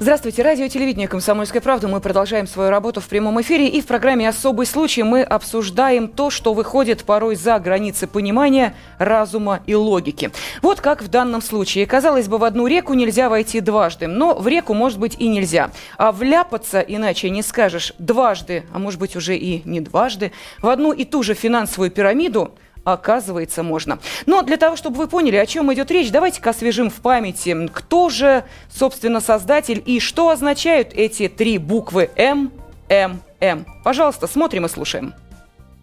Здравствуйте, 0.00 0.42
радио 0.42 0.68
телевидение 0.68 1.08
«Комсомольская 1.08 1.60
правда». 1.60 1.88
Мы 1.88 2.00
продолжаем 2.00 2.46
свою 2.46 2.70
работу 2.70 3.00
в 3.00 3.08
прямом 3.08 3.40
эфире. 3.40 3.66
И 3.66 3.80
в 3.80 3.86
программе 3.86 4.28
«Особый 4.28 4.64
случай» 4.64 5.02
мы 5.02 5.22
обсуждаем 5.22 6.06
то, 6.06 6.30
что 6.30 6.54
выходит 6.54 7.02
порой 7.02 7.34
за 7.34 7.58
границы 7.58 8.06
понимания, 8.06 8.76
разума 8.98 9.58
и 9.66 9.74
логики. 9.74 10.30
Вот 10.62 10.80
как 10.80 11.02
в 11.02 11.08
данном 11.08 11.42
случае. 11.42 11.84
Казалось 11.84 12.28
бы, 12.28 12.38
в 12.38 12.44
одну 12.44 12.68
реку 12.68 12.94
нельзя 12.94 13.28
войти 13.28 13.58
дважды. 13.58 14.06
Но 14.06 14.36
в 14.38 14.46
реку, 14.46 14.72
может 14.72 15.00
быть, 15.00 15.16
и 15.18 15.26
нельзя. 15.26 15.72
А 15.96 16.12
вляпаться, 16.12 16.78
иначе 16.78 17.28
не 17.28 17.42
скажешь, 17.42 17.92
дважды, 17.98 18.62
а 18.72 18.78
может 18.78 19.00
быть, 19.00 19.16
уже 19.16 19.36
и 19.36 19.62
не 19.64 19.80
дважды, 19.80 20.30
в 20.62 20.68
одну 20.68 20.92
и 20.92 21.04
ту 21.04 21.24
же 21.24 21.34
финансовую 21.34 21.90
пирамиду– 21.90 22.54
оказывается, 22.92 23.62
можно. 23.62 23.98
Но 24.26 24.42
для 24.42 24.56
того, 24.56 24.76
чтобы 24.76 24.96
вы 24.96 25.08
поняли, 25.08 25.36
о 25.36 25.46
чем 25.46 25.72
идет 25.72 25.90
речь, 25.90 26.10
давайте-ка 26.10 26.50
освежим 26.50 26.90
в 26.90 26.94
памяти, 26.94 27.68
кто 27.72 28.08
же, 28.08 28.44
собственно, 28.72 29.20
создатель 29.20 29.82
и 29.84 30.00
что 30.00 30.30
означают 30.30 30.92
эти 30.92 31.28
три 31.28 31.58
буквы 31.58 32.10
М, 32.16 32.52
М, 32.88 33.20
М. 33.40 33.66
Пожалуйста, 33.84 34.26
смотрим 34.26 34.66
и 34.66 34.68
слушаем. 34.68 35.14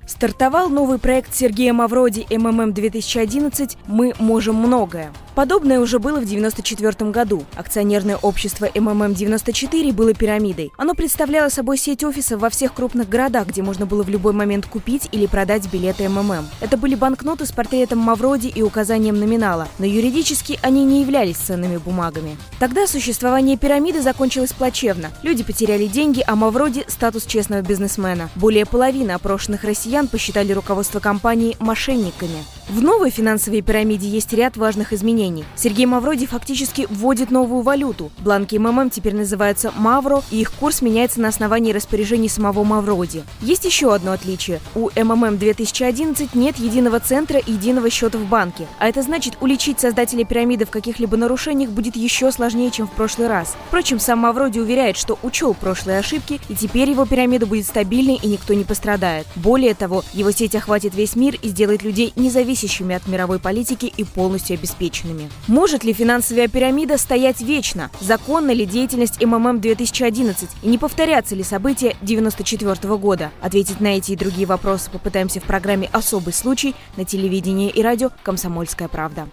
Стартовал 0.08 0.70
новый 0.70 1.00
проект 1.00 1.34
Сергея 1.34 1.73
Мавроди 1.73 2.27
МММ-2011 2.30 3.77
«Мы 3.88 4.13
можем 4.20 4.55
многое». 4.55 5.12
Подобное 5.34 5.82
уже 5.82 6.00
было 6.00 6.22
в 6.22 6.23
1994 6.23 7.12
году. 7.12 7.44
Акционерное 7.58 8.16
общество 8.16 8.68
МММ-94 8.68 9.91
было 9.91 10.13
пирамидой. 10.13 10.72
Оно 10.77 10.94
представляло 10.94 11.49
собой 11.49 11.77
сеть 11.77 12.05
офисов 12.05 12.40
во 12.40 12.49
всех 12.49 12.73
крупных 12.73 13.10
городах, 13.10 13.48
где 13.48 13.62
можно 13.62 13.86
было 13.86 14.04
в 14.04 14.08
любой 14.08 14.32
момент 14.32 14.66
купить 14.66 15.10
или 15.12 15.26
продать 15.26 15.70
билеты 15.70 16.08
МММ. 16.08 16.46
Это 16.62 16.77
были 16.77 16.96
банкноты 16.96 17.46
с 17.46 17.52
портретом 17.52 17.99
Мавроди 17.99 18.48
и 18.48 18.62
указанием 18.62 19.20
номинала, 19.20 19.68
но 19.77 19.85
юридически 19.85 20.58
они 20.62 20.85
не 20.85 21.02
являлись 21.02 21.35
ценными 21.35 21.77
бумагами. 21.77 22.37
Тогда 22.60 22.87
существование 22.87 23.58
пирамиды 23.58 24.02
закончилось 24.02 24.54
плачевно. 24.54 25.10
Люди 25.21 25.43
потеряли 25.43 25.87
деньги, 25.87 26.24
а 26.26 26.35
Мавроди– 26.37 26.85
статус 26.87 27.26
честного 27.26 27.62
бизнесмена. 27.62 28.30
Более 28.35 28.65
половины 28.65 29.12
опрошенных 29.12 29.65
россиян 29.65 29.95
посчитали 30.04 30.51
руководство 30.51 30.99
компании 30.99 31.55
мошенниками. 31.60 32.43
В 32.68 32.82
новой 32.82 33.12
финансовой 33.12 33.62
пирамиде 33.62 34.08
есть 34.08 34.34
ряд 34.34 34.58
важных 34.58 34.91
изменений. 34.91 35.46
Сергей 35.55 35.85
Мавроди 35.85 36.26
фактически 36.26 36.88
вводит 36.90 37.30
новую 37.30 37.62
валюту. 37.62 38.12
Бланки 38.18 38.55
МММ 38.55 38.90
теперь 38.90 39.13
называются 39.13 39.71
Мавро, 39.77 40.24
и 40.32 40.41
их 40.41 40.52
курс 40.52 40.82
меняется 40.82 41.21
на 41.21 41.27
основании 41.27 41.74
распоряжений 41.74 42.27
самого 42.27 42.63
Мавроди. 42.63 43.24
Есть 43.41 43.66
еще 43.66 43.93
одно 43.93 44.13
отличие. 44.13 44.62
У 44.74 44.90
МММ 44.96 45.38
2011 45.38 46.34
нет 46.34 46.58
единого 46.58 46.99
центра 46.99 47.38
и 47.38 47.52
единого 47.52 47.91
счета 47.91 48.18
в 48.18 48.26
банке. 48.26 48.66
А 48.80 48.88
это 48.88 49.04
значит, 49.04 49.38
уличить 49.41 49.80
создателя 49.80 50.26
пирамиды 50.26 50.66
в 50.66 50.71
каких-либо 50.71 51.18
нарушениях 51.18 51.70
будет 51.70 51.96
еще 51.96 52.32
сложнее, 52.32 52.71
чем 52.71 52.88
в 52.88 52.91
прошлый 52.93 53.27
раз. 53.27 53.55
Впрочем, 53.68 53.99
сам 53.99 54.20
Мавроди 54.20 54.58
уверяет, 54.58 54.98
что 54.98 55.20
учел 55.21 55.54
прошлые 55.54 55.99
ошибки, 55.99 56.41
и 56.49 56.55
теперь 56.55 56.90
его 56.90 57.05
пирамида 57.05 57.46
будет 57.46 57.68
стабильной 57.68 58.16
и 58.16 58.27
никто 58.27 58.55
не 58.55 58.63
пострадает. 58.63 59.27
Более 59.36 59.76
того, 59.76 60.04
его 60.13 60.32
сеть 60.32 60.55
охватит 60.55 60.96
весь 60.96 61.16
мир 61.16 61.38
и 61.43 61.49
сделает 61.49 61.84
людей 61.84 62.12
независимыми 62.16 62.55
зависящими 62.56 62.96
от 62.96 63.08
мировой 63.08 63.40
политики 63.40 63.86
и 63.86 64.03
полностью 64.03 64.56
обеспеченными. 64.56 65.30
Может 65.48 65.84
ли 65.84 65.94
финансовая 65.94 66.48
пирамида 66.48 66.98
стоять 66.98 67.42
вечно? 67.42 67.92
Законна 68.00 68.52
ли 68.52 68.66
деятельность 68.66 69.24
МММ 69.24 69.59
2011? 69.59 70.50
И 70.64 70.68
не 70.68 70.78
повторятся 70.78 71.36
ли 71.36 71.44
события 71.44 71.90
1994 72.02 72.98
года? 72.98 73.31
Ответить 73.42 73.81
на 73.81 73.98
эти 73.98 74.14
и 74.14 74.16
другие 74.16 74.48
вопросы 74.48 74.90
попытаемся 74.90 75.42
в 75.42 75.44
программе 75.44 75.90
«Особый 75.92 76.34
случай» 76.34 76.76
на 76.96 77.03
телевидении 77.03 77.70
и 77.70 77.81
радио 77.81 78.09
«Комсомольская 78.24 78.88
правда». 78.88 79.28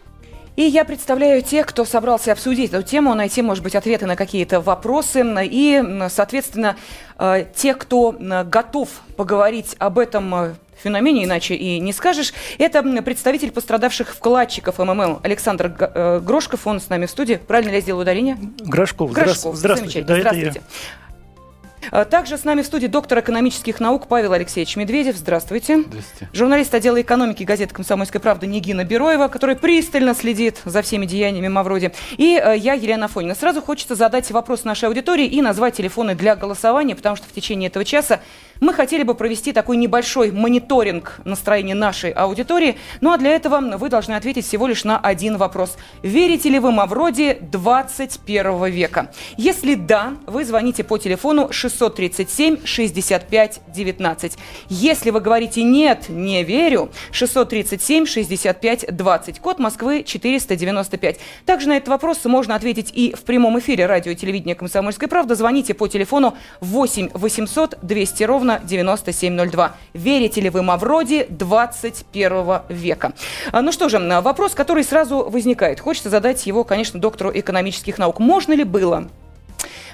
И 0.55 0.63
я 0.63 0.85
представляю 0.85 1.41
тех, 1.41 1.65
кто 1.67 1.87
собрался 1.87 2.33
обсудить 2.33 2.73
эту 2.75 2.83
тему, 2.83 3.15
найти, 3.15 3.41
может 3.41 3.65
быть, 3.65 3.75
ответы 3.75 4.05
на 4.05 4.17
какие-то 4.17 4.61
вопросы. 4.61 5.25
И, 5.45 5.83
соответственно, 6.11 6.77
э, 7.19 7.47
тех, 7.55 7.79
кто 7.79 8.15
готов 8.19 8.91
поговорить 9.17 9.75
об 9.79 9.99
этом 9.99 10.35
э, 10.35 10.55
феномене, 10.83 11.25
иначе 11.25 11.55
и 11.55 11.79
не 11.79 11.93
скажешь. 11.93 12.33
Это 12.59 12.83
представитель 13.03 13.51
пострадавших 13.51 14.15
вкладчиков 14.15 14.79
МММ 14.79 15.21
Александр 15.23 15.75
э, 15.79 16.21
Грошков. 16.21 16.67
Он 16.67 16.81
с 16.81 16.89
нами 16.89 17.07
в 17.07 17.11
студии. 17.11 17.37
Правильно 17.37 17.71
ли 17.71 17.77
я 17.77 17.81
сделал 17.81 18.01
ударение? 18.01 18.37
Грошков. 18.61 19.13
Грошков. 19.13 19.57
Здравствуйте. 19.57 20.03
Да, 20.03 20.17
Здравствуйте. 20.17 20.63
А, 21.91 22.05
также 22.05 22.39
с 22.39 22.45
нами 22.45 22.63
в 22.63 22.67
студии 22.67 22.87
доктор 22.87 23.21
экономических 23.21 23.81
наук 23.81 24.07
Павел 24.07 24.33
Алексеевич 24.33 24.77
Медведев. 24.77 25.17
Здравствуйте. 25.17 25.81
Здравствуйте. 25.81 26.29
Журналист 26.33 26.75
отдела 26.75 27.01
экономики 27.01 27.43
газеты 27.43 27.75
«Комсомольская 27.75 28.21
правда» 28.21 28.47
Нигина 28.47 28.85
Бероева, 28.85 29.29
который 29.29 29.57
пристально 29.57 30.15
следит 30.15 30.61
за 30.65 30.83
всеми 30.83 31.07
деяниями 31.07 31.49
Мавроди. 31.49 31.93
И 32.17 32.41
э, 32.43 32.57
я, 32.57 32.75
Елена 32.75 33.09
Фонина. 33.09 33.35
Сразу 33.35 33.61
хочется 33.61 33.95
задать 33.95 34.31
вопрос 34.31 34.65
нашей 34.65 34.89
аудитории 34.89 35.27
и 35.27 35.43
назвать 35.43 35.75
телефоны 35.75 36.15
для 36.15 36.37
голосования, 36.37 36.95
потому 36.95 37.17
что 37.17 37.27
в 37.27 37.33
течение 37.33 37.69
этого 37.69 37.85
часа 37.85 38.21
мы 38.63 38.73
хотели 38.75 39.03
бы 39.03 39.15
провести 39.15 39.53
такой 39.53 39.77
небольшой 39.77 40.31
мониторинг 40.31 41.21
настроения 41.25 41.75
нашей 41.75 42.13
аудитории. 42.13 42.77
Ну 43.01 43.11
а 43.11 43.19
для 43.19 43.31
этого 43.31 43.61
вы 43.77 43.89
должны 43.89 44.13
ответить 44.13 44.47
всего 44.47 44.69
лишь 44.69 44.85
на 44.85 44.99
один 44.99 45.37
вопрос. 45.37 45.77
Верите 46.05 46.49
ли 46.49 46.61
вы 46.61 46.71
Мавроди 46.71 47.39
21 47.41 48.67
века? 48.67 49.11
Если 49.37 49.75
да, 49.75 50.15
вы 50.29 50.45
звоните 50.45 50.85
по 50.85 50.97
телефону 50.97 51.53
637 51.53 52.65
65 52.65 53.61
19. 53.67 54.39
Если 54.69 55.11
вы 55.11 55.21
говорите 55.21 55.65
нет, 55.65 56.09
не 56.09 56.45
верю, 56.45 56.93
637 57.11 58.07
65 58.07 58.95
20. 58.95 59.41
Код 59.41 59.59
Москвы 59.59 60.05
495. 60.05 61.19
Также 61.47 61.69
на 61.69 61.79
этот 61.79 61.89
вопрос 61.89 62.25
можно 62.27 62.55
ответить 62.55 62.93
и 62.95 63.13
в 63.13 63.23
прямом 63.23 63.59
эфире 63.59 63.87
радио 63.87 64.13
и 64.13 64.15
телевидения 64.15 64.55
«Комсомольская 64.55 65.09
правда». 65.09 65.35
Звоните 65.35 65.75
по 65.75 65.89
телефону 65.89 66.37
8 66.61 67.11
800 67.13 67.79
200 67.83 68.23
ровно 68.23 68.52
телефона 68.59 68.61
9702. 68.69 69.77
Верите 69.95 70.41
ли 70.41 70.51
вы 70.51 70.63
Мавроди 70.63 71.27
21 71.29 72.63
века? 72.69 73.13
А, 73.51 73.63
ну 73.63 73.73
что 73.73 73.89
же, 73.89 73.99
вопрос, 74.21 74.55
который 74.55 74.85
сразу 74.85 75.29
возникает. 75.29 75.81
Хочется 75.81 76.11
задать 76.11 76.47
его, 76.47 76.65
конечно, 76.65 77.01
доктору 77.01 77.31
экономических 77.33 77.99
наук. 77.99 78.19
Можно 78.19 78.55
ли 78.55 78.65
было 78.65 79.09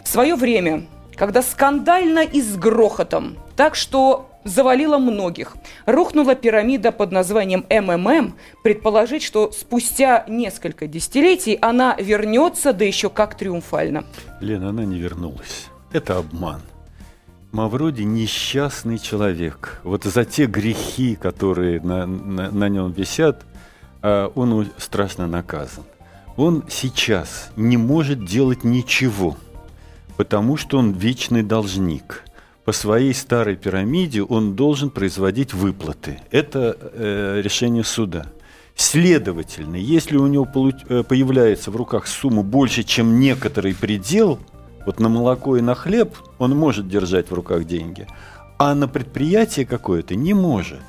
в 0.05 0.09
свое 0.09 0.35
время, 0.35 0.87
когда 1.17 1.43
скандально 1.43 2.21
и 2.21 2.41
с 2.41 2.57
грохотом, 2.57 3.37
так 3.57 3.75
что 3.75 4.31
завалила 4.45 4.99
многих. 4.99 5.57
Рухнула 5.85 6.35
пирамида 6.35 6.93
под 6.93 7.13
названием 7.13 7.67
МММ. 7.69 8.35
Предположить, 8.63 9.23
что 9.23 9.51
спустя 9.51 10.25
несколько 10.29 10.87
десятилетий 10.87 11.59
она 11.61 11.97
вернется, 11.99 12.73
да 12.73 12.85
еще 12.85 13.11
как 13.11 13.37
триумфально. 13.37 14.05
Лена, 14.41 14.71
она 14.71 14.85
не 14.85 14.99
вернулась. 14.99 15.67
Это 15.93 16.19
обман. 16.19 16.63
Мавроди 17.59 18.03
несчастный 18.03 19.01
человек. 19.01 19.81
Вот 19.83 20.05
за 20.05 20.25
те 20.25 20.47
грехи, 20.47 21.17
которые 21.17 21.81
на, 21.81 22.07
на, 22.07 22.53
на 22.53 22.69
нем 22.69 22.93
висят, 22.93 23.45
а, 24.01 24.31
он 24.37 24.69
страшно 24.77 25.27
наказан. 25.27 25.83
Он 26.37 26.63
сейчас 26.69 27.51
не 27.57 27.77
может 27.77 28.25
делать 28.25 28.63
ничего, 28.63 29.37
потому 30.17 30.57
что 30.57 30.79
он 30.79 30.93
вечный 30.93 31.43
должник. 31.43 32.23
По 32.65 32.71
своей 32.71 33.13
старой 33.13 33.57
пирамиде 33.57 34.23
он 34.23 34.55
должен 34.55 34.89
производить 34.89 35.53
выплаты. 35.53 36.21
Это 36.31 36.79
э, 36.81 37.41
решение 37.43 37.83
суда. 37.83 38.27
Следовательно, 38.77 39.75
если 39.75 40.17
у 40.17 40.29
него 40.29 40.47
э, 40.89 41.03
появляется 41.03 41.73
в 41.73 41.77
руках 41.77 42.07
сумма 42.07 42.45
больше, 42.45 42.85
чем 42.85 43.19
некоторый 43.19 43.75
предел– 43.75 44.39
вот 44.87 45.01
на 45.01 45.09
молоко 45.09 45.57
и 45.57 45.61
на 45.61 45.75
хлеб 45.75 46.17
он 46.39 46.57
может 46.57 46.89
держать 46.89 47.31
в 47.31 47.35
руках 47.35 47.65
деньги, 47.65 48.07
а 48.59 48.75
на 48.75 48.89
предприятие 48.89 49.67
какое-то 49.67 50.15
не 50.15 50.35
может. 50.35 50.83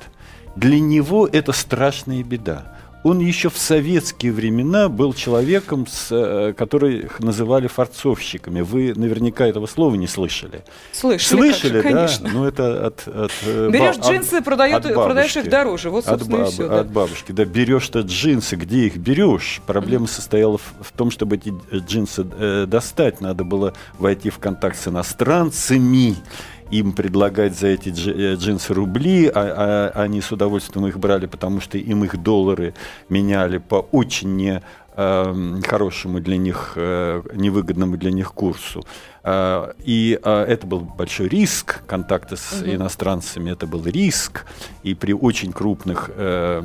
Для 0.56 0.80
него 0.80 1.28
это 1.30 1.52
страшная 1.52 2.22
беда. 2.24 2.76
Он 3.02 3.18
еще 3.18 3.48
в 3.48 3.56
советские 3.56 4.32
времена 4.32 4.88
был 4.90 5.14
человеком, 5.14 5.86
с, 5.86 6.08
э, 6.10 6.52
которых 6.52 7.18
называли 7.20 7.66
форцовщиками. 7.66 8.60
Вы 8.60 8.92
наверняка 8.94 9.46
этого 9.46 9.66
слова 9.66 9.94
не 9.94 10.06
слышали. 10.06 10.64
Слышали, 10.92 11.40
слышали 11.40 11.72
же, 11.72 11.82
да? 11.82 11.88
конечно. 11.88 12.30
Ну, 12.30 12.44
это 12.44 12.86
от, 12.86 13.08
от 13.08 13.32
э, 13.46 13.70
Берешь 13.70 13.96
баб, 13.96 14.06
джинсы, 14.06 14.34
от, 14.34 14.44
продают, 14.44 14.84
от 14.84 14.94
продаешь 14.94 15.36
их 15.36 15.48
дороже. 15.48 15.88
Вот, 15.88 16.06
от, 16.06 16.28
баб, 16.28 16.48
все, 16.48 16.68
да. 16.68 16.80
от 16.80 16.90
бабушки. 16.90 17.32
Да, 17.32 17.46
берешь-то 17.46 18.00
джинсы, 18.00 18.56
где 18.56 18.86
их 18.86 18.98
берешь? 18.98 19.62
Проблема 19.66 20.04
mm-hmm. 20.04 20.10
состояла 20.10 20.58
в, 20.58 20.74
в 20.80 20.92
том, 20.92 21.10
чтобы 21.10 21.36
эти 21.36 21.54
джинсы 21.72 22.26
э, 22.38 22.66
достать. 22.66 23.22
Надо 23.22 23.44
было 23.44 23.72
войти 23.98 24.28
в 24.28 24.38
контакт 24.38 24.78
с 24.78 24.88
иностранцами 24.88 26.16
им 26.70 26.92
предлагать 26.92 27.58
за 27.58 27.68
эти 27.68 27.88
э, 27.90 28.34
джинсы 28.36 28.74
рубли, 28.74 29.26
а, 29.26 29.92
а 29.94 30.02
они 30.02 30.20
с 30.20 30.32
удовольствием 30.32 30.86
их 30.86 30.98
брали, 30.98 31.26
потому 31.26 31.60
что 31.60 31.78
им 31.78 32.04
их 32.04 32.22
доллары 32.22 32.74
меняли 33.08 33.58
по 33.58 33.86
очень 33.92 34.36
не 34.36 34.62
э, 34.96 35.60
хорошему 35.66 36.20
для 36.20 36.36
них, 36.36 36.72
э, 36.76 37.22
невыгодному 37.34 37.96
для 37.96 38.10
них 38.10 38.32
курсу. 38.32 38.84
Э, 39.22 39.72
и 39.84 40.18
э, 40.22 40.44
это 40.44 40.66
был 40.66 40.80
большой 40.80 41.28
риск, 41.28 41.82
контакты 41.86 42.36
с 42.36 42.60
угу. 42.60 42.70
иностранцами, 42.70 43.50
это 43.50 43.66
был 43.66 43.84
риск. 43.84 44.46
И 44.82 44.94
при 44.94 45.12
очень 45.12 45.52
крупных 45.52 46.10
э 46.16 46.62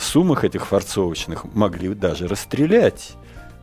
суммах 0.00 0.44
этих 0.44 0.66
форцовочных 0.66 1.44
могли 1.54 1.94
даже 1.94 2.28
расстрелять. 2.28 3.16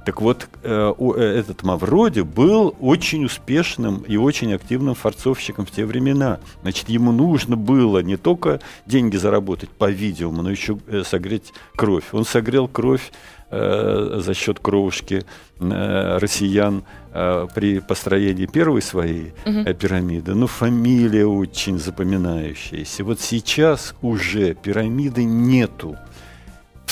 Так 0.06 0.22
вот, 0.22 0.48
э, 0.64 0.94
э, 0.98 1.22
этот 1.22 1.64
Мавроди 1.64 2.22
был 2.22 2.76
очень 2.80 3.26
успешным 3.26 4.04
и 4.08 4.18
очень 4.18 4.54
активным 4.54 4.96
форцовщиком 4.96 5.66
в 5.66 5.72
те 5.72 5.86
времена. 5.86 6.40
Значит, 6.62 6.90
ему 6.90 7.12
нужно 7.12 7.56
было 7.56 8.00
не 8.00 8.18
только 8.18 8.60
деньги 8.86 9.16
заработать, 9.18 9.70
по-видимому, 9.70 10.42
но 10.42 10.52
еще 10.52 10.78
э, 10.88 11.04
согреть 11.06 11.54
кровь. 11.76 12.06
Он 12.12 12.26
согрел 12.26 12.68
кровь 12.68 13.12
за 13.52 14.34
счет 14.34 14.58
кровушки 14.58 15.26
россиян 15.60 16.84
при 17.12 17.82
построении 17.82 18.48
первой 18.48 18.82
своей 18.82 19.34
угу. 19.46 19.72
пирамиды. 19.76 20.34
Но 20.34 20.48
фамилия 20.48 21.28
очень 21.28 21.78
запоминающаяся. 21.78 23.04
Вот 23.04 23.22
сейчас 23.22 23.94
уже 24.02 24.56
пирамиды 24.56 25.24
нету. 25.24 25.98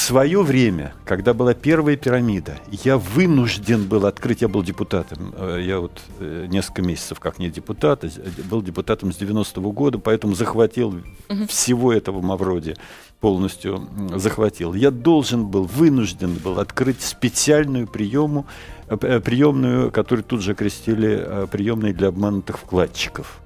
В 0.01 0.03
свое 0.03 0.41
время, 0.41 0.95
когда 1.05 1.31
была 1.31 1.53
первая 1.53 1.95
пирамида, 1.95 2.57
я 2.71 2.97
вынужден 2.97 3.85
был 3.85 4.07
открыть, 4.07 4.41
я 4.41 4.47
был 4.47 4.63
депутатом, 4.63 5.31
э, 5.37 5.59
я 5.61 5.79
вот 5.79 6.01
э, 6.19 6.47
несколько 6.49 6.81
месяцев 6.81 7.19
как 7.19 7.37
не 7.37 7.51
депутат, 7.51 8.03
был 8.49 8.63
депутатом 8.63 9.13
с 9.13 9.21
90-го 9.21 9.71
года, 9.71 9.99
поэтому 9.99 10.33
захватил 10.33 10.87
угу. 11.29 11.45
всего 11.47 11.93
этого 11.93 12.19
Мавроди, 12.19 12.77
полностью 13.19 13.87
захватил. 14.15 14.73
Я 14.73 14.89
должен 14.89 15.45
был, 15.45 15.65
вынужден 15.65 16.33
был 16.33 16.59
открыть 16.59 17.03
специальную 17.03 17.85
приему, 17.85 18.47
э, 18.87 19.19
приемную, 19.19 19.91
которую 19.91 20.23
тут 20.23 20.41
же 20.41 20.55
крестили 20.55 21.47
приемной 21.51 21.93
для 21.93 22.07
обманутых 22.07 22.57
вкладчиков 22.57 23.39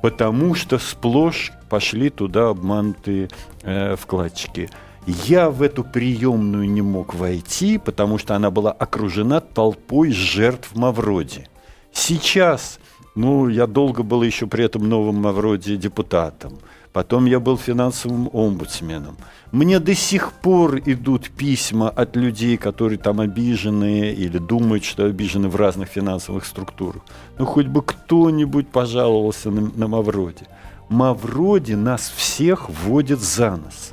потому 0.00 0.54
что 0.54 0.78
сплошь 0.78 1.50
пошли 1.68 2.08
туда 2.08 2.50
обманутые 2.50 3.30
э, 3.62 3.96
вкладчики. 3.96 4.70
Я 5.08 5.48
в 5.48 5.62
эту 5.62 5.84
приемную 5.84 6.68
не 6.68 6.82
мог 6.82 7.14
войти, 7.14 7.78
потому 7.78 8.18
что 8.18 8.36
она 8.36 8.50
была 8.50 8.72
окружена 8.72 9.40
толпой 9.40 10.10
жертв 10.12 10.74
Мавроди. 10.74 11.48
Сейчас, 11.94 12.78
ну, 13.14 13.48
я 13.48 13.66
долго 13.66 14.02
был 14.02 14.22
еще 14.22 14.46
при 14.46 14.66
этом 14.66 14.86
новом 14.86 15.14
Мавроди 15.14 15.76
депутатом. 15.76 16.58
Потом 16.92 17.24
я 17.24 17.40
был 17.40 17.56
финансовым 17.56 18.28
омбудсменом. 18.34 19.16
Мне 19.50 19.80
до 19.80 19.94
сих 19.94 20.30
пор 20.30 20.78
идут 20.84 21.30
письма 21.30 21.88
от 21.88 22.14
людей, 22.14 22.58
которые 22.58 22.98
там 22.98 23.20
обижены 23.20 24.12
или 24.12 24.36
думают, 24.36 24.84
что 24.84 25.06
обижены 25.06 25.48
в 25.48 25.56
разных 25.56 25.88
финансовых 25.88 26.44
структурах. 26.44 27.00
Ну, 27.38 27.46
хоть 27.46 27.66
бы 27.66 27.80
кто-нибудь 27.80 28.68
пожаловался 28.68 29.50
на, 29.50 29.70
на 29.74 29.88
Мавроди. 29.88 30.46
Мавроди 30.90 31.72
нас 31.72 32.12
всех 32.14 32.68
вводит 32.68 33.20
за 33.20 33.56
нос 33.56 33.92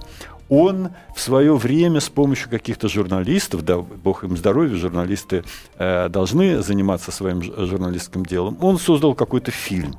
он 0.49 0.89
в 1.15 1.19
свое 1.19 1.55
время 1.55 1.99
с 1.99 2.09
помощью 2.09 2.49
каких-то 2.49 2.87
журналистов, 2.87 3.63
да, 3.63 3.77
бог 3.77 4.23
им 4.23 4.37
здоровья, 4.37 4.75
журналисты 4.75 5.43
э, 5.77 6.09
должны 6.09 6.61
заниматься 6.61 7.11
своим 7.11 7.41
журналистским 7.41 8.25
делом, 8.25 8.57
он 8.61 8.77
создал 8.77 9.15
какой-то 9.15 9.51
фильм. 9.51 9.95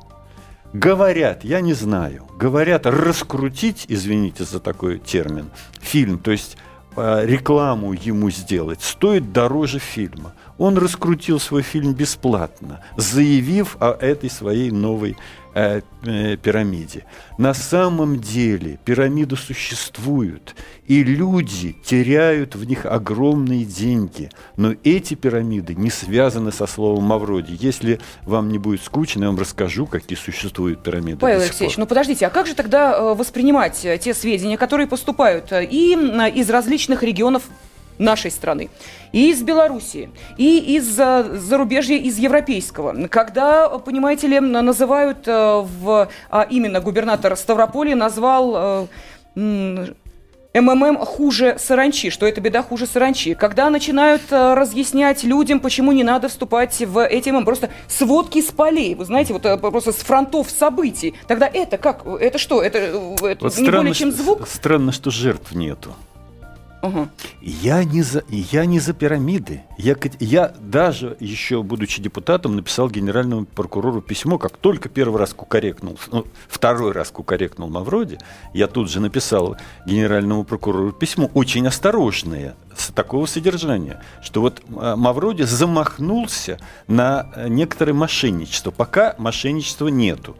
Говорят, 0.72 1.44
я 1.44 1.60
не 1.60 1.72
знаю, 1.72 2.26
говорят 2.38 2.86
раскрутить, 2.86 3.86
извините 3.88 4.44
за 4.44 4.60
такой 4.60 4.98
термин, 4.98 5.50
фильм, 5.80 6.18
то 6.18 6.30
есть 6.30 6.56
э, 6.96 7.22
рекламу 7.24 7.92
ему 7.92 8.30
сделать, 8.30 8.82
стоит 8.82 9.32
дороже 9.32 9.78
фильма. 9.78 10.32
Он 10.58 10.76
раскрутил 10.76 11.38
свой 11.40 11.62
фильм 11.62 11.92
бесплатно, 11.92 12.82
заявив 12.96 13.76
о 13.80 13.92
этой 13.92 14.30
своей 14.30 14.70
новой 14.70 15.16
э, 15.56 15.80
э, 16.04 16.36
пирамиде. 16.36 17.04
На 17.38 17.54
самом 17.54 18.20
деле 18.20 18.78
пирамиды 18.84 19.36
существуют, 19.36 20.54
и 20.86 21.02
люди 21.02 21.74
теряют 21.84 22.54
в 22.54 22.64
них 22.64 22.84
огромные 22.84 23.64
деньги. 23.64 24.30
Но 24.56 24.74
эти 24.84 25.14
пирамиды 25.14 25.74
не 25.74 25.90
связаны 25.90 26.52
со 26.52 26.66
словом 26.66 27.04
Мавроди. 27.04 27.56
Если 27.58 28.00
вам 28.24 28.50
не 28.50 28.58
будет 28.58 28.82
скучно, 28.82 29.22
я 29.22 29.26
вам 29.28 29.38
расскажу, 29.38 29.86
какие 29.86 30.18
существуют 30.18 30.82
пирамиды. 30.82 31.18
Павел 31.18 31.40
Алексеевич, 31.40 31.78
ну 31.78 31.86
подождите, 31.86 32.26
а 32.26 32.30
как 32.30 32.46
же 32.46 32.54
тогда 32.54 32.92
э, 32.92 33.14
воспринимать 33.14 33.82
э, 33.84 33.96
те 33.96 34.12
сведения, 34.12 34.58
которые 34.58 34.86
поступают 34.86 35.52
и 35.52 35.92
из 36.34 36.50
различных 36.50 37.02
регионов 37.02 37.44
нашей 37.98 38.30
страны, 38.30 38.70
и 39.12 39.30
из 39.30 39.42
Белоруссии, 39.42 40.10
и 40.36 40.76
из 40.76 40.84
зарубежья, 40.86 41.96
из 41.96 42.18
европейского. 42.18 43.06
Когда, 43.08 43.68
понимаете 43.78 44.26
ли, 44.26 44.40
называют 44.40 45.26
э, 45.26 45.64
в, 45.64 46.08
а 46.30 46.46
именно 46.48 46.80
губернатор 46.80 47.36
Ставрополя 47.36 47.94
назвал 47.94 48.88
э, 49.36 49.86
МММ 50.60 50.98
хуже 50.98 51.56
саранчи, 51.58 52.10
что 52.10 52.26
это 52.26 52.40
беда 52.40 52.62
хуже 52.62 52.86
саранчи. 52.86 53.34
Когда 53.34 53.70
начинают 53.70 54.22
э, 54.30 54.54
разъяснять 54.54 55.22
людям, 55.24 55.60
почему 55.60 55.92
не 55.92 56.04
надо 56.04 56.28
вступать 56.28 56.78
в 56.80 57.04
эти 57.04 57.30
МММ, 57.30 57.44
просто 57.44 57.70
сводки 57.88 58.40
с 58.40 58.46
полей, 58.46 58.94
вы 58.94 59.04
знаете, 59.04 59.34
вот 59.34 59.60
просто 59.60 59.92
с 59.92 59.96
фронтов 59.96 60.50
событий, 60.50 61.14
тогда 61.26 61.46
это 61.46 61.76
как, 61.76 62.06
это 62.06 62.38
что, 62.38 62.62
это, 62.62 62.78
это 62.78 62.98
вот 63.20 63.42
не 63.42 63.50
странно, 63.50 63.76
более 63.78 63.94
чем 63.94 64.12
звук? 64.12 64.48
Странно, 64.48 64.92
что 64.92 65.10
жертв 65.10 65.52
нету. 65.52 65.94
Угу. 66.86 67.08
Я, 67.42 67.84
не 67.84 68.02
за, 68.02 68.22
я 68.28 68.64
не 68.64 68.80
за 68.80 68.92
пирамиды. 68.92 69.62
Я, 69.78 69.96
я 70.20 70.54
даже 70.60 71.16
еще, 71.20 71.62
будучи 71.62 72.00
депутатом, 72.00 72.56
написал 72.56 72.88
генеральному 72.88 73.44
прокурору 73.46 74.00
письмо, 74.00 74.38
как 74.38 74.56
только 74.56 74.88
первый 74.88 75.18
раз 75.18 75.34
кукарекнул, 75.34 75.98
ну, 76.12 76.26
второй 76.48 76.92
раз 76.92 77.10
кукарекнул 77.10 77.68
Мавроди, 77.68 78.18
я 78.52 78.66
тут 78.66 78.90
же 78.90 79.00
написал 79.00 79.56
генеральному 79.86 80.44
прокурору 80.44 80.92
письмо, 80.92 81.30
очень 81.34 81.66
осторожное, 81.66 82.56
с 82.76 82.88
такого 82.88 83.26
содержания, 83.26 84.02
что 84.22 84.40
вот 84.40 84.62
а, 84.76 84.96
Мавроди 84.96 85.42
замахнулся 85.42 86.58
на 86.86 87.30
некоторое 87.48 87.94
мошенничество. 87.94 88.70
Пока 88.70 89.14
мошенничества 89.18 89.88
нету 89.88 90.36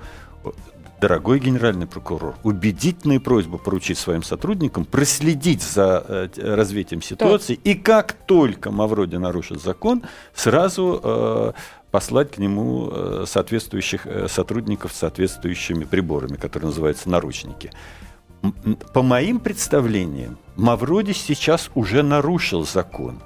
дорогой 1.01 1.39
генеральный 1.41 1.87
прокурор, 1.87 2.37
убедительные 2.43 3.21
просьбы 3.21 3.59
поручить 3.59 3.99
своим 3.99 4.23
сотрудникам 4.23 4.85
проследить 4.85 5.63
за 5.63 6.05
э, 6.07 6.29
развитием 6.55 7.03
ситуации, 7.03 7.57
так. 7.57 7.67
и 7.67 7.75
как 7.75 8.13
только 8.13 8.71
Мавроди 8.71 9.17
нарушит 9.17 9.63
закон, 9.63 10.03
сразу 10.35 11.01
э, 11.03 11.53
послать 11.91 12.33
к 12.33 12.39
нему 12.39 12.89
э, 12.91 13.25
соответствующих 13.27 14.07
э, 14.07 14.29
сотрудников 14.29 14.93
с 14.93 14.97
соответствующими 14.97 15.85
приборами, 15.85 16.37
которые 16.37 16.69
называются 16.69 17.09
наручники. 17.11 17.71
По 18.93 19.03
моим 19.03 19.41
представлениям, 19.41 20.39
Мавроди 20.57 21.13
сейчас 21.13 21.71
уже 21.75 22.03
нарушил 22.03 22.65
закон 22.65 23.21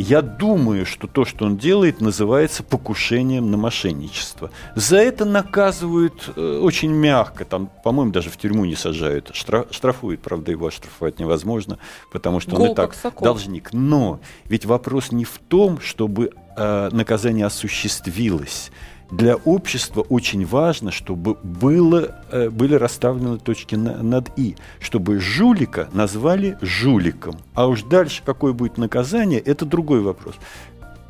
я 0.00 0.22
думаю, 0.22 0.86
что 0.86 1.06
то, 1.06 1.24
что 1.24 1.44
он 1.44 1.56
делает, 1.56 2.00
называется 2.00 2.62
покушением 2.62 3.50
на 3.50 3.56
мошенничество. 3.56 4.50
За 4.74 4.96
это 4.96 5.24
наказывают 5.24 6.32
э, 6.36 6.60
очень 6.62 6.90
мягко, 6.90 7.44
там, 7.44 7.70
по-моему, 7.84 8.12
даже 8.12 8.30
в 8.30 8.36
тюрьму 8.36 8.64
не 8.64 8.76
сажают, 8.76 9.30
штраф, 9.34 9.66
штрафуют, 9.70 10.20
правда, 10.20 10.52
его 10.52 10.66
оштрафовать 10.66 11.18
невозможно, 11.18 11.78
потому 12.12 12.40
что 12.40 12.56
Гол 12.56 12.66
он 12.66 12.72
и 12.72 12.74
так 12.74 12.94
сокол. 12.94 13.24
должник. 13.24 13.72
Но 13.72 14.20
ведь 14.44 14.64
вопрос 14.64 15.12
не 15.12 15.24
в 15.24 15.38
том, 15.48 15.80
чтобы 15.80 16.32
э, 16.56 16.88
наказание 16.92 17.46
осуществилось 17.46 18.70
для 19.10 19.36
общества 19.36 20.02
очень 20.02 20.44
важно, 20.46 20.90
чтобы 20.90 21.36
было, 21.42 22.16
э, 22.30 22.48
были 22.50 22.74
расставлены 22.74 23.38
точки 23.38 23.74
над 23.74 24.30
«и», 24.36 24.56
чтобы 24.80 25.18
жулика 25.18 25.88
назвали 25.92 26.56
жуликом. 26.60 27.36
А 27.54 27.66
уж 27.66 27.82
дальше 27.82 28.22
какое 28.24 28.52
будет 28.52 28.78
наказание, 28.78 29.40
это 29.40 29.64
другой 29.64 30.00
вопрос. 30.00 30.36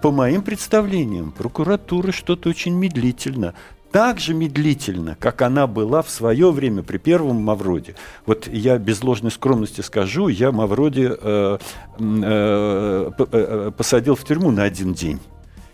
По 0.03 0.11
моим 0.11 0.43
представлениям, 0.43 1.31
прокуратура 1.31 2.11
что-то 2.11 2.49
очень 2.49 2.75
медлительно 2.75 3.55
так 3.93 4.21
же 4.21 4.35
медлительно, 4.35 5.17
как 5.19 5.43
она 5.43 5.67
была 5.67 6.03
в 6.03 6.11
свое 6.11 6.51
время 6.53 6.83
при 6.83 6.99
первом 6.99 7.37
Мавроде. 7.43 7.97
Вот 8.25 8.47
я 8.47 8.79
без 8.79 9.03
ложной 9.03 9.33
скромности 9.33 9.81
скажу, 9.81 10.29
я 10.29 10.53
Мавроде 10.53 11.17
э, 11.21 11.59
э, 11.99 13.11
э, 13.19 13.73
посадил 13.77 14.15
в 14.15 14.25
тюрьму 14.25 14.51
на 14.51 14.63
один 14.63 14.95
день. 14.95 15.19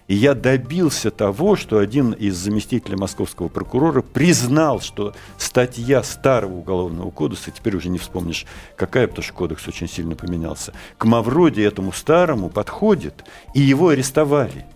И 0.09 0.15
я 0.15 0.35
добился 0.35 1.11
того, 1.11 1.57
что 1.57 1.79
один 1.79 2.13
из 2.13 2.37
заместителей 2.37 2.97
московского 2.97 3.49
прокурора 3.49 4.03
признал, 4.03 4.81
что 4.81 5.15
статья 5.37 6.03
старого 6.03 6.55
уголовного 6.55 7.11
кодекса, 7.11 7.51
теперь 7.51 7.77
уже 7.77 7.89
не 7.89 7.99
вспомнишь, 7.99 8.47
какая, 8.77 9.09
потому 9.09 9.25
что 9.25 9.33
кодекс 9.33 9.67
очень 9.67 9.89
сильно 9.89 10.15
поменялся, 10.15 10.73
к 10.97 11.05
Мавроде 11.05 11.65
этому 11.65 11.93
старому 11.93 12.51
подходит, 12.51 13.25
и 13.55 13.61
его 13.61 13.89
арестовали. 13.89 14.67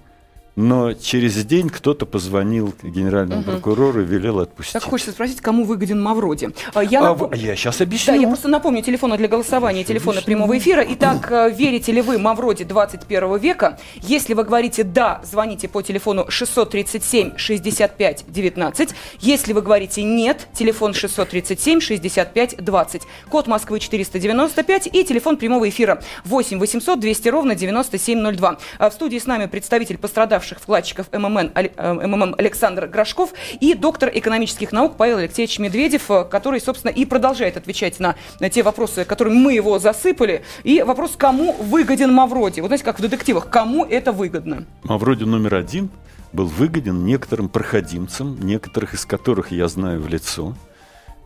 Но 0.57 0.93
через 0.93 1.45
день 1.45 1.69
кто-то 1.71 2.07
позвонил 2.07 2.75
генеральному 2.83 3.43
угу. 3.43 3.51
прокурору 3.53 4.03
и 4.03 4.05
велел 4.05 4.41
отпустить. 4.41 4.75
Так 4.75 4.83
хочется 4.83 5.13
спросить, 5.13 5.41
кому 5.41 5.65
выгоден 5.65 6.01
Мавроди. 6.03 6.51
А, 6.75 6.83
я, 6.85 7.01
а, 7.01 7.15
нап... 7.15 7.35
я 7.35 7.57
сейчас 7.57 7.81
объясню. 7.81 8.15
Да, 8.15 8.21
я 8.21 8.29
просто 8.29 8.49
напомню 8.49 8.83
телефоны 8.83 9.17
для 9.17 9.29
голосования, 9.29 9.85
телефоны 9.85 10.23
прямого 10.23 10.59
эфира. 10.59 10.85
Итак, 10.89 11.31
э, 11.31 11.51
верите 11.51 11.93
ли 11.93 12.03
вы 12.03 12.19
Мавроди 12.19 12.65
21 12.65 13.39
века? 13.39 13.79
Если 14.03 14.35
вы 14.35 14.45
говорите 14.45 14.85
«да», 14.85 15.21
звоните 15.25 15.69
по 15.69 15.83
телефону 15.83 16.27
637 16.29 17.37
65 17.37 18.25
19. 18.29 18.91
Если 19.21 19.53
вы 19.53 19.63
говорите 19.63 20.03
«нет», 20.03 20.49
телефон 20.53 20.95
637 20.95 21.81
65 21.81 22.57
20. 22.59 23.03
Код 23.29 23.47
Москвы 23.47 23.81
495 23.81 24.89
и 24.89 25.05
телефон 25.05 25.37
прямого 25.37 25.69
эфира 25.69 26.03
8 26.25 26.59
800 26.59 27.01
200 27.01 27.29
ровно 27.29 27.55
9702. 27.55 28.59
А 28.79 28.91
в 28.91 28.93
студии 28.93 29.19
с 29.19 29.27
нами 29.27 29.47
представитель 29.47 29.99
пострадавших 29.99 30.40
старших 30.41 30.61
вкладчиков 30.61 31.07
ММН, 31.13 31.51
э, 31.55 32.07
МММ 32.07 32.35
Александр 32.39 32.87
Грошков 32.87 33.35
и 33.61 33.75
доктор 33.75 34.11
экономических 34.15 34.73
наук 34.73 34.97
Павел 34.97 35.19
Алексеевич 35.19 35.59
Медведев, 35.59 36.11
э, 36.11 36.25
который, 36.25 36.63
собственно, 36.63 36.91
и 36.91 37.05
продолжает 37.05 37.59
отвечать 37.59 38.01
на, 38.01 38.17
на 38.41 38.49
те 38.49 38.63
вопросы, 38.63 39.05
которыми 39.05 39.35
мы 39.35 39.53
его 39.53 39.79
засыпали. 39.79 40.43
И 40.65 40.83
вопрос, 40.83 41.13
кому 41.19 41.53
выгоден 41.53 42.11
Мавроди? 42.15 42.61
Вот 42.61 42.69
знаете, 42.69 42.85
как 42.85 42.99
в 42.99 43.03
детективах, 43.03 43.51
кому 43.51 43.85
это 43.85 44.13
выгодно? 44.13 44.65
Мавроди 44.83 45.25
номер 45.25 45.57
один 45.57 45.91
был 46.33 46.47
выгоден 46.47 47.05
некоторым 47.05 47.51
проходимцам, 47.51 48.39
некоторых 48.41 48.95
из 48.95 49.05
которых 49.05 49.53
я 49.53 49.69
знаю 49.69 50.01
в 50.01 50.09
лицо, 50.09 50.57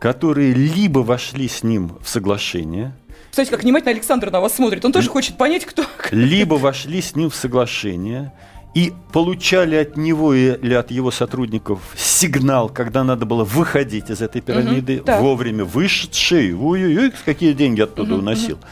которые 0.00 0.52
либо 0.52 1.00
вошли 1.00 1.46
с 1.46 1.62
ним 1.62 1.92
в 2.02 2.08
соглашение, 2.08 2.94
Кстати, 3.30 3.50
как 3.50 3.62
внимательно 3.62 3.92
Александр 3.92 4.30
на 4.30 4.40
вас 4.40 4.54
смотрит. 4.54 4.84
Он 4.84 4.92
тоже 4.92 5.08
хочет 5.08 5.36
понять, 5.36 5.64
кто... 5.64 5.84
Либо 6.10 6.54
вошли 6.54 7.00
с 7.00 7.16
ним 7.16 7.30
в 7.30 7.34
соглашение, 7.34 8.32
и 8.74 8.92
получали 9.12 9.76
от 9.76 9.96
него 9.96 10.34
или 10.34 10.74
от 10.74 10.90
его 10.90 11.10
сотрудников 11.10 11.80
сигнал, 11.96 12.68
когда 12.68 13.04
надо 13.04 13.24
было 13.24 13.44
выходить 13.44 14.10
из 14.10 14.20
этой 14.20 14.40
пирамиды, 14.40 15.00
угу, 15.00 15.12
вовремя 15.12 15.64
вышедшие, 15.64 16.56
ой-ой-ой, 16.56 17.12
какие 17.24 17.52
деньги 17.52 17.80
оттуда 17.80 18.14
угу, 18.14 18.22
уносил. 18.22 18.56
Угу. 18.56 18.64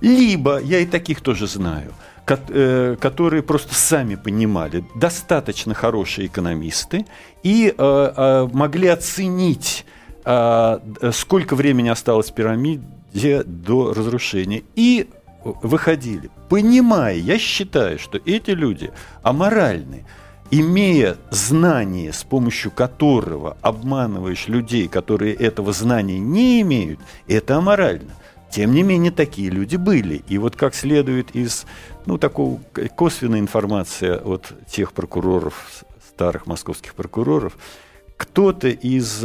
Либо, 0.00 0.60
я 0.60 0.80
и 0.80 0.86
таких 0.86 1.20
тоже 1.20 1.46
знаю, 1.46 1.92
э, 2.26 2.96
которые 3.00 3.42
просто 3.44 3.74
сами 3.74 4.16
понимали, 4.16 4.84
достаточно 4.96 5.72
хорошие 5.72 6.26
экономисты 6.26 7.06
и 7.44 7.72
э, 7.76 8.12
э, 8.16 8.48
могли 8.52 8.88
оценить, 8.88 9.86
сколько 11.12 11.54
времени 11.54 11.90
осталось 11.90 12.30
пирамиде 12.30 13.42
до 13.44 13.92
разрушения, 13.92 14.62
и 14.74 15.10
выходили, 15.44 16.30
понимая, 16.48 17.16
я 17.16 17.38
считаю, 17.38 17.98
что 17.98 18.18
эти 18.24 18.50
люди 18.50 18.90
аморальны, 19.22 20.04
имея 20.50 21.16
знание, 21.30 22.12
с 22.12 22.24
помощью 22.24 22.70
которого 22.70 23.56
обманываешь 23.60 24.48
людей, 24.48 24.88
которые 24.88 25.34
этого 25.34 25.72
знания 25.72 26.18
не 26.18 26.60
имеют, 26.62 27.00
это 27.28 27.56
аморально. 27.56 28.12
Тем 28.50 28.72
не 28.72 28.84
менее, 28.84 29.10
такие 29.10 29.50
люди 29.50 29.74
были. 29.74 30.22
И 30.28 30.38
вот 30.38 30.54
как 30.54 30.76
следует 30.76 31.34
из 31.34 31.66
ну, 32.06 32.18
такого 32.18 32.60
косвенной 32.94 33.40
информации 33.40 34.10
от 34.10 34.52
тех 34.68 34.92
прокуроров, 34.92 35.84
старых 36.08 36.46
московских 36.46 36.94
прокуроров, 36.94 37.56
кто-то 38.16 38.68
из 38.68 39.24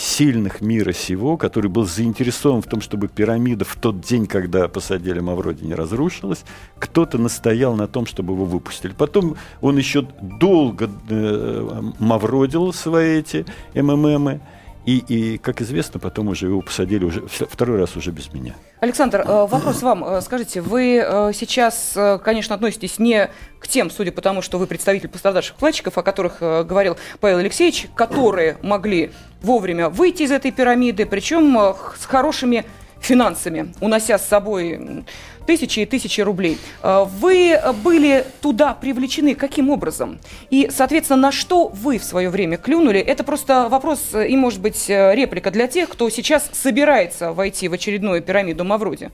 сильных 0.00 0.60
мира 0.60 0.92
сего, 0.92 1.36
который 1.36 1.70
был 1.70 1.86
заинтересован 1.86 2.60
в 2.62 2.66
том, 2.66 2.80
чтобы 2.80 3.08
пирамида 3.08 3.64
в 3.64 3.76
тот 3.76 4.00
день, 4.00 4.26
когда 4.26 4.68
посадили 4.68 5.20
Мавроди, 5.20 5.64
не 5.64 5.74
разрушилась, 5.74 6.44
кто-то 6.78 7.18
настоял 7.18 7.74
на 7.74 7.88
том, 7.88 8.06
чтобы 8.06 8.34
его 8.34 8.44
выпустили. 8.44 8.92
Потом 8.92 9.36
он 9.60 9.78
еще 9.78 10.06
долго 10.20 10.90
э, 11.08 11.82
мавродил 11.98 12.72
свои 12.72 13.18
эти 13.20 13.46
МММы. 13.74 14.40
И, 14.86 14.98
и, 14.98 15.38
как 15.38 15.60
известно, 15.62 15.98
потом 15.98 16.28
уже 16.28 16.46
его 16.46 16.60
посадили 16.60 17.04
уже 17.04 17.26
второй 17.26 17.78
раз 17.80 17.96
уже 17.96 18.12
без 18.12 18.32
меня. 18.32 18.54
Александр, 18.78 19.24
э, 19.26 19.46
вопрос 19.46 19.82
вам. 19.82 20.04
Э, 20.04 20.20
скажите, 20.20 20.60
вы 20.60 21.02
э, 21.04 21.32
сейчас, 21.34 21.98
конечно, 22.22 22.54
относитесь 22.54 23.00
не 23.00 23.28
к 23.58 23.66
тем, 23.66 23.90
судя 23.90 24.12
по 24.12 24.22
тому, 24.22 24.42
что 24.42 24.58
вы 24.58 24.68
представитель 24.68 25.08
пострадавших 25.08 25.56
вкладчиков, 25.56 25.98
о 25.98 26.02
которых 26.04 26.38
говорил 26.38 26.96
Павел 27.18 27.38
Алексеевич, 27.38 27.88
которые 27.96 28.58
могли 28.62 29.10
вовремя 29.42 29.88
выйти 29.88 30.22
из 30.22 30.30
этой 30.30 30.52
пирамиды, 30.52 31.04
причем 31.04 31.74
с 31.98 32.04
хорошими 32.04 32.64
финансами, 33.00 33.74
унося 33.80 34.18
с 34.18 34.26
собой 34.26 35.04
тысячи 35.46 35.80
и 35.80 35.86
тысячи 35.86 36.20
рублей. 36.20 36.58
Э, 36.82 37.06
вы 37.18 37.58
были 37.82 38.24
туда 38.40 38.74
привлечены 38.74 39.34
каким 39.34 39.70
образом? 39.70 40.18
И, 40.50 40.68
соответственно, 40.70 41.20
на 41.20 41.32
что 41.32 41.68
вы 41.68 41.98
в 41.98 42.04
свое 42.04 42.28
время 42.28 42.56
клюнули? 42.56 43.00
Это 43.00 43.24
просто 43.24 43.68
вопрос 43.68 44.00
э, 44.12 44.28
и, 44.28 44.36
может 44.36 44.60
быть, 44.60 44.90
э, 44.90 45.14
реплика 45.14 45.50
для 45.50 45.66
тех, 45.66 45.88
кто 45.88 46.10
сейчас 46.10 46.50
собирается 46.52 47.32
войти 47.32 47.68
в 47.68 47.72
очередную 47.72 48.22
пирамиду 48.22 48.64
Мавроди. 48.64 49.10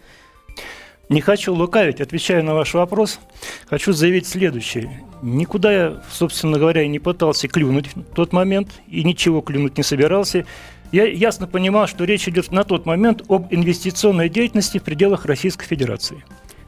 Не 1.08 1.20
хочу 1.20 1.52
лукавить, 1.54 2.00
отвечая 2.00 2.42
на 2.42 2.54
ваш 2.54 2.72
вопрос, 2.72 3.20
хочу 3.68 3.92
заявить 3.92 4.26
следующее. 4.26 5.04
Никуда 5.20 5.72
я, 5.72 6.02
собственно 6.10 6.58
говоря, 6.58 6.86
не 6.86 6.98
пытался 6.98 7.48
клюнуть 7.48 7.94
в 7.94 8.14
тот 8.14 8.32
момент 8.32 8.70
и 8.88 9.04
ничего 9.04 9.42
клюнуть 9.42 9.76
не 9.76 9.82
собирался. 9.82 10.46
Я 10.92 11.06
ясно 11.06 11.46
понимал, 11.46 11.86
что 11.86 12.04
речь 12.04 12.28
идет 12.28 12.52
на 12.52 12.64
тот 12.64 12.84
момент 12.84 13.22
об 13.28 13.46
инвестиционной 13.50 14.28
деятельности 14.28 14.76
в 14.76 14.82
пределах 14.82 15.24
Российской 15.24 15.64
Федерации. 15.64 16.22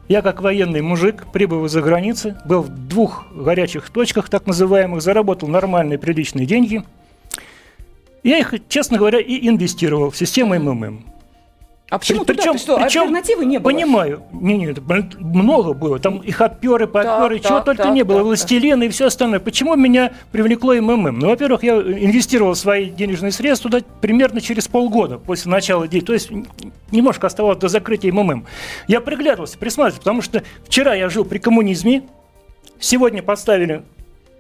Я, 0.08 0.22
как 0.22 0.40
военный 0.40 0.80
мужик, 0.80 1.26
прибыл 1.30 1.66
из-за 1.66 1.82
границы, 1.82 2.36
был 2.46 2.62
в 2.62 2.70
двух 2.70 3.26
горячих 3.34 3.90
точках, 3.90 4.30
так 4.30 4.46
называемых, 4.46 5.02
заработал 5.02 5.48
нормальные, 5.48 5.98
приличные 5.98 6.46
деньги. 6.46 6.82
Я 8.22 8.38
их, 8.38 8.54
честно 8.68 8.96
говоря, 8.96 9.18
и 9.20 9.46
инвестировал 9.46 10.10
в 10.10 10.16
систему 10.16 10.58
МММ. 10.58 11.13
А 11.90 11.98
почему 11.98 12.24
причем, 12.24 12.52
туда? 12.52 12.58
Что, 12.58 12.76
причем, 12.76 13.02
альтернативы 13.02 13.44
не 13.44 13.58
было? 13.58 13.70
Понимаю. 13.70 14.22
Не, 14.32 14.56
не, 14.56 14.74
много 15.20 15.74
было. 15.74 15.98
Там 15.98 16.18
и 16.18 16.30
хоперы, 16.30 16.86
подперы, 16.86 17.38
чего 17.38 17.56
так, 17.56 17.64
только 17.66 17.82
так, 17.84 17.92
не 17.92 18.02
было. 18.02 18.18
Так, 18.18 18.26
властелины 18.26 18.84
и 18.84 18.88
все 18.88 19.06
остальное. 19.06 19.38
Почему 19.38 19.76
меня 19.76 20.12
привлекло 20.32 20.74
МММ? 20.74 21.18
Ну, 21.18 21.28
во-первых, 21.28 21.62
я 21.62 21.74
инвестировал 21.74 22.54
свои 22.54 22.86
денежные 22.86 23.32
средства 23.32 23.70
туда 23.70 23.84
примерно 24.00 24.40
через 24.40 24.66
полгода 24.66 25.18
после 25.18 25.50
начала 25.50 25.86
действия. 25.86 26.06
То 26.06 26.12
есть 26.14 26.30
немножко 26.90 27.26
оставалось 27.26 27.58
до 27.58 27.68
закрытия 27.68 28.12
МММ. 28.12 28.46
Я 28.88 29.00
приглядывался, 29.00 29.58
присматривался, 29.58 30.00
потому 30.00 30.22
что 30.22 30.42
вчера 30.64 30.94
я 30.94 31.10
жил 31.10 31.26
при 31.26 31.38
коммунизме, 31.38 32.04
сегодня 32.80 33.22
поставили 33.22 33.84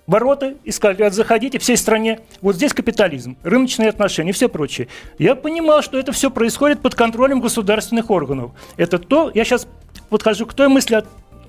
ворота 0.06 0.54
и 0.64 0.70
сказали, 0.70 1.08
заходите 1.10 1.58
всей 1.58 1.76
стране. 1.76 2.20
Вот 2.40 2.56
здесь 2.56 2.72
капитализм, 2.72 3.36
рыночные 3.42 3.88
отношения 3.88 4.30
и 4.30 4.32
все 4.32 4.48
прочее. 4.48 4.88
Я 5.18 5.34
понимал, 5.34 5.82
что 5.82 5.98
это 5.98 6.12
все 6.12 6.30
происходит 6.30 6.80
под 6.80 6.94
контролем 6.94 7.40
государственных 7.40 8.10
органов. 8.10 8.52
Это 8.76 8.98
то, 8.98 9.30
я 9.34 9.44
сейчас 9.44 9.66
подхожу 10.10 10.46
к 10.46 10.54
той 10.54 10.68
мысли, 10.68 11.04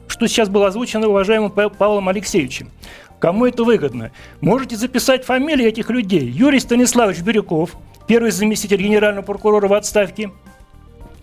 что 0.07 0.27
сейчас 0.27 0.49
было 0.49 0.67
озвучено 0.67 1.07
уважаемым 1.07 1.51
Павлом 1.51 2.09
Алексеевичем. 2.09 2.71
Кому 3.19 3.45
это 3.45 3.63
выгодно? 3.63 4.11
Можете 4.41 4.75
записать 4.75 5.25
фамилии 5.25 5.65
этих 5.65 5.89
людей. 5.89 6.25
Юрий 6.25 6.59
Станиславович 6.59 7.21
Бирюков, 7.21 7.71
первый 8.07 8.31
заместитель 8.31 8.81
генерального 8.81 9.25
прокурора 9.25 9.67
в 9.67 9.73
отставке, 9.73 10.31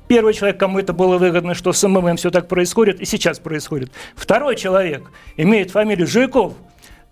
Первый 0.08 0.34
человек, 0.34 0.58
кому 0.60 0.78
это 0.78 0.92
было 0.92 1.16
выгодно, 1.16 1.54
что 1.54 1.72
с 1.72 1.88
МММ 1.88 2.16
все 2.16 2.30
так 2.30 2.46
происходит, 2.46 3.00
и 3.00 3.06
сейчас 3.06 3.38
происходит. 3.38 3.92
Второй 4.14 4.56
человек 4.56 5.10
имеет 5.38 5.70
фамилию 5.70 6.06
Жуйков, 6.06 6.52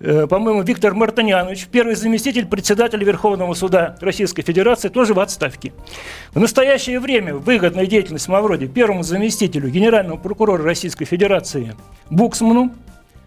по-моему, 0.01 0.63
Виктор 0.63 0.95
Мартанянович, 0.95 1.67
первый 1.67 1.95
заместитель 1.95 2.47
председателя 2.47 3.05
Верховного 3.05 3.53
суда 3.53 3.97
Российской 4.01 4.43
Федерации, 4.43 4.89
тоже 4.89 5.13
в 5.13 5.21
отставке. 5.21 5.75
В 6.33 6.41
настоящее 6.41 7.01
время 7.01 7.35
выгодная 7.35 7.85
деятельность 7.85 8.27
Мавроди 8.27 8.67
первому 8.67 9.03
заместителю 9.03 9.69
генерального 9.69 10.17
прокурора 10.17 10.65
Российской 10.65 11.05
Федерации 11.05 11.77
Буксману, 12.09 12.73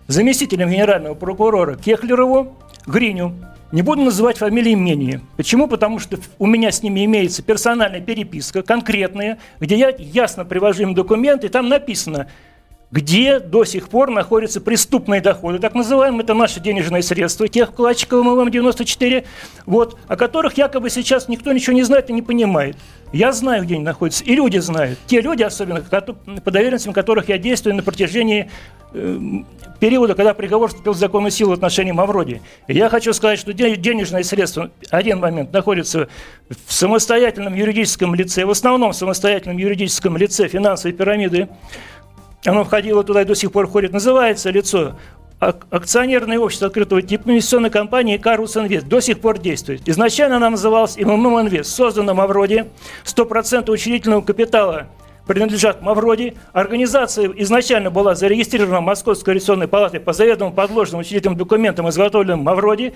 заместителем 0.07 0.69
генерального 0.69 1.13
прокурора 1.13 1.75
Кехлерову, 1.75 2.57
Гриню. 2.87 3.35
Не 3.71 3.83
буду 3.83 4.01
называть 4.01 4.37
фамилии 4.37 4.71
имени. 4.71 5.21
Почему? 5.37 5.67
Потому 5.67 5.99
что 5.99 6.17
у 6.39 6.47
меня 6.47 6.71
с 6.71 6.81
ними 6.81 7.05
имеется 7.05 7.43
персональная 7.43 8.01
переписка, 8.01 8.63
конкретная, 8.63 9.37
где 9.59 9.75
я 9.77 9.93
ясно 9.97 10.43
привожу 10.43 10.83
им 10.83 10.95
документы, 10.95 11.47
и 11.47 11.49
там 11.51 11.69
написано– 11.69 12.27
где 12.93 13.39
до 13.39 13.65
сих 13.65 13.89
пор 13.89 14.12
находятся 14.12 14.62
преступные 14.62 15.19
доходы, 15.19 15.57
так 15.57 15.73
называемые, 15.73 16.21
это 16.21 16.35
наши 16.35 16.59
денежные 16.59 17.01
средства, 17.01 17.47
тех 17.47 17.71
вкладчиков 17.71 18.23
МММ-94, 18.23 19.25
вот, 19.65 19.97
о 20.07 20.15
которых 20.15 20.59
якобы 20.59 20.91
сейчас 20.91 21.27
никто 21.27 21.51
ничего 21.53 21.73
не 21.73 21.81
знает 21.81 22.12
и 22.12 22.13
не 22.13 22.21
понимает. 22.21 22.77
Я 23.12 23.31
знаю, 23.31 23.63
где 23.63 23.75
они 23.75 23.83
находятся, 23.83 24.23
и 24.23 24.35
люди 24.35 24.59
знают. 24.59 25.00
Те 25.07 25.21
люди, 25.21 25.41
особенно, 25.41 25.81
по 25.81 26.51
доверенностям 26.51 26.93
которых 26.93 27.29
я 27.29 27.39
действую 27.39 27.75
на 27.75 27.81
протяжении 27.81 28.51
э, 28.93 29.19
периода, 29.79 30.13
когда 30.13 30.35
приговор 30.35 30.69
вступил 30.69 30.93
в 30.93 30.97
законную 30.97 31.31
силу 31.31 31.50
в 31.50 31.53
отношении 31.53 31.91
Мавроди. 31.91 32.43
Я 32.67 32.89
хочу 32.89 33.12
сказать, 33.13 33.39
что 33.39 33.53
денежные 33.53 34.23
средства, 34.23 34.69
один 34.91 35.19
момент, 35.19 35.51
находятся 35.51 36.09
в 36.67 36.71
самостоятельном 36.71 37.55
юридическом 37.55 38.13
лице, 38.13 38.45
в 38.45 38.51
основном 38.51 38.91
в 38.91 38.95
самостоятельном 38.95 39.57
юридическом 39.57 40.15
лице 40.15 40.47
финансовой 40.47 40.95
пирамиды, 40.95 41.50
оно 42.45 42.63
входило 42.63 43.03
туда 43.03 43.21
и 43.21 43.25
до 43.25 43.35
сих 43.35 43.51
пор 43.51 43.67
входит, 43.67 43.93
называется 43.93 44.50
лицо 44.50 44.95
акционерное 45.39 46.39
общество 46.39 46.67
открытого 46.67 47.01
типа 47.01 47.29
инвестиционной 47.29 47.69
компании 47.69 48.17
«Карус 48.17 48.55
Инвест» 48.57 48.88
до 48.88 49.00
сих 49.01 49.19
пор 49.19 49.39
действует. 49.39 49.81
Изначально 49.88 50.38
она 50.38 50.50
называлась 50.50 50.97
МММ 50.97 51.41
Инвест, 51.41 51.75
создана 51.75 52.13
Мавроди, 52.13 52.65
100% 53.03 53.69
учредительного 53.69 54.21
капитала 54.21 54.88
принадлежат 55.27 55.81
Мавроди. 55.81 56.35
Организация 56.51 57.31
изначально 57.38 57.89
была 57.89 58.15
зарегистрирована 58.15 58.81
Московской 58.81 59.33
революционной 59.33 59.67
палатой 59.67 60.00
по 60.00 60.13
заведомо 60.13 60.51
подложенным 60.51 61.01
учредительным 61.01 61.38
документам, 61.38 61.89
изготовленным 61.89 62.41
Мавроди. 62.41 62.93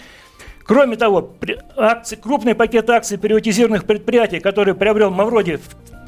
Кроме 0.65 0.97
того, 0.97 1.33
акции, 1.77 2.17
крупный 2.17 2.53
пакет 2.53 2.89
акций 2.89 3.17
приватизированных 3.17 3.85
предприятий, 3.85 4.39
который 4.39 4.73
приобрел 4.73 5.09
Мавроди 5.09 5.59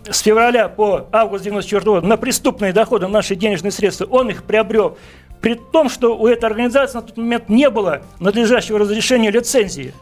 с 0.10 0.20
февраля 0.20 0.70
по 0.70 1.08
август 1.12 1.44
94 1.44 1.82
года 1.84 2.08
на 2.08 2.18
преступные 2.18 2.74
доходы, 2.74 3.08
наши 3.08 3.36
денежные 3.36 3.72
средства, 3.72 4.06
он 4.06 4.29
их 4.29 4.44
приобрел. 4.44 4.98
При 5.41 5.56
том, 5.56 5.89
что 5.89 6.18
у 6.18 6.27
этой 6.27 6.46
организации 6.46 6.98
на 6.98 7.01
тот 7.01 7.18
момент 7.18 7.50
не 7.50 7.70
было 7.70 8.01
надлежащего 8.20 8.79
разрешения 8.79 9.32
лицензии. 9.32 9.94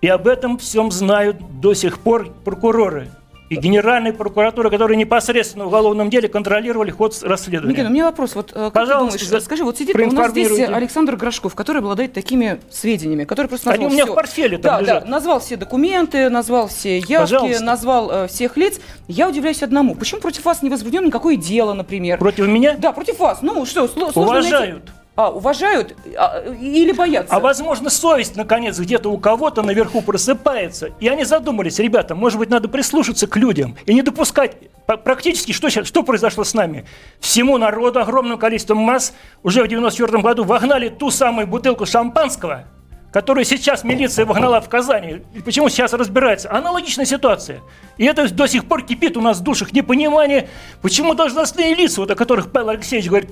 И 0.00 0.08
об 0.08 0.26
этом 0.26 0.58
всем 0.58 0.90
знают 0.90 1.60
до 1.60 1.74
сих 1.74 1.98
пор 1.98 2.28
прокуроры 2.44 3.08
и 3.48 3.56
Генеральной 3.56 4.12
прокуратуры, 4.12 4.70
которые 4.70 4.96
непосредственно 4.96 5.64
в 5.64 5.68
уголовном 5.68 6.10
деле 6.10 6.28
контролировали 6.28 6.90
ход 6.90 7.16
расследования. 7.22 7.72
Никита, 7.72 7.88
у 7.88 7.92
меня 7.92 8.06
вопрос. 8.06 8.34
Вот, 8.34 8.50
э, 8.52 8.54
как 8.54 8.72
Пожалуйста, 8.72 9.18
ты 9.18 9.26
думаешь, 9.26 9.44
скажи, 9.44 9.64
вот 9.64 9.78
сидит 9.78 9.96
у 9.96 10.10
нас 10.12 10.30
здесь 10.30 10.60
Александр 10.68 11.16
Грашков, 11.16 11.54
который 11.54 11.78
обладает 11.78 12.12
такими 12.12 12.60
сведениями, 12.70 13.24
который 13.24 13.46
просто 13.46 13.68
назвал 13.68 13.86
Они 13.86 13.92
у 13.92 13.94
меня 13.94 14.04
все. 14.04 14.12
в 14.12 14.16
портфеле 14.16 14.58
там 14.58 14.84
да, 14.84 15.00
Да, 15.00 15.06
назвал 15.06 15.40
все 15.40 15.56
документы, 15.56 16.28
назвал 16.28 16.68
все 16.68 16.98
явки, 16.98 17.16
Пожалуйста. 17.16 17.64
назвал 17.64 18.10
э, 18.10 18.26
всех 18.28 18.56
лиц. 18.56 18.80
Я 19.08 19.28
удивляюсь 19.28 19.62
одному. 19.62 19.94
Почему 19.94 20.20
против 20.20 20.44
вас 20.44 20.62
не 20.62 20.70
возбуждено 20.70 21.06
никакое 21.06 21.36
дело, 21.36 21.72
например? 21.72 22.18
Против 22.18 22.46
меня? 22.48 22.76
Да, 22.78 22.92
против 22.92 23.18
вас. 23.18 23.42
Ну 23.42 23.64
что, 23.66 23.86
сложно 23.88 24.22
Уважают. 24.22 24.84
Найти... 24.84 25.05
А, 25.16 25.30
уважают 25.30 25.96
а, 26.14 26.44
или 26.60 26.92
боятся? 26.92 27.34
А 27.34 27.40
возможно, 27.40 27.88
совесть, 27.88 28.36
наконец, 28.36 28.78
где-то 28.78 29.10
у 29.10 29.16
кого-то 29.16 29.62
наверху 29.62 30.02
просыпается. 30.02 30.90
И 31.00 31.08
они 31.08 31.24
задумались, 31.24 31.78
ребята, 31.78 32.14
может 32.14 32.38
быть, 32.38 32.50
надо 32.50 32.68
прислушаться 32.68 33.26
к 33.26 33.36
людям 33.36 33.76
и 33.86 33.94
не 33.94 34.02
допускать 34.02 34.56
практически, 34.86 35.52
что, 35.52 35.70
сейчас, 35.70 35.86
что 35.86 36.02
произошло 36.02 36.44
с 36.44 36.52
нами? 36.52 36.84
Всему 37.18 37.56
народу, 37.56 38.00
огромным 38.00 38.38
количеством 38.38 38.78
масс 38.78 39.14
уже 39.42 39.64
в 39.64 39.68
94 39.68 40.22
году 40.22 40.44
вогнали 40.44 40.90
ту 40.90 41.10
самую 41.10 41.46
бутылку 41.46 41.86
шампанского, 41.86 42.64
которую 43.10 43.46
сейчас 43.46 43.84
милиция 43.84 44.26
вогнала 44.26 44.60
в 44.60 44.68
Казани. 44.68 45.22
И 45.34 45.40
почему 45.40 45.70
сейчас 45.70 45.94
разбирается? 45.94 46.52
Аналогичная 46.52 47.06
ситуация. 47.06 47.62
И 47.96 48.04
это 48.04 48.32
до 48.32 48.46
сих 48.46 48.66
пор 48.66 48.82
кипит 48.82 49.16
у 49.16 49.22
нас 49.22 49.38
в 49.38 49.42
душах 49.42 49.72
непонимание, 49.72 50.50
почему 50.82 51.14
должностные 51.14 51.74
лица, 51.74 52.02
вот 52.02 52.10
о 52.10 52.14
которых 52.14 52.52
Павел 52.52 52.68
Алексеевич 52.68 53.08
говорит, 53.08 53.30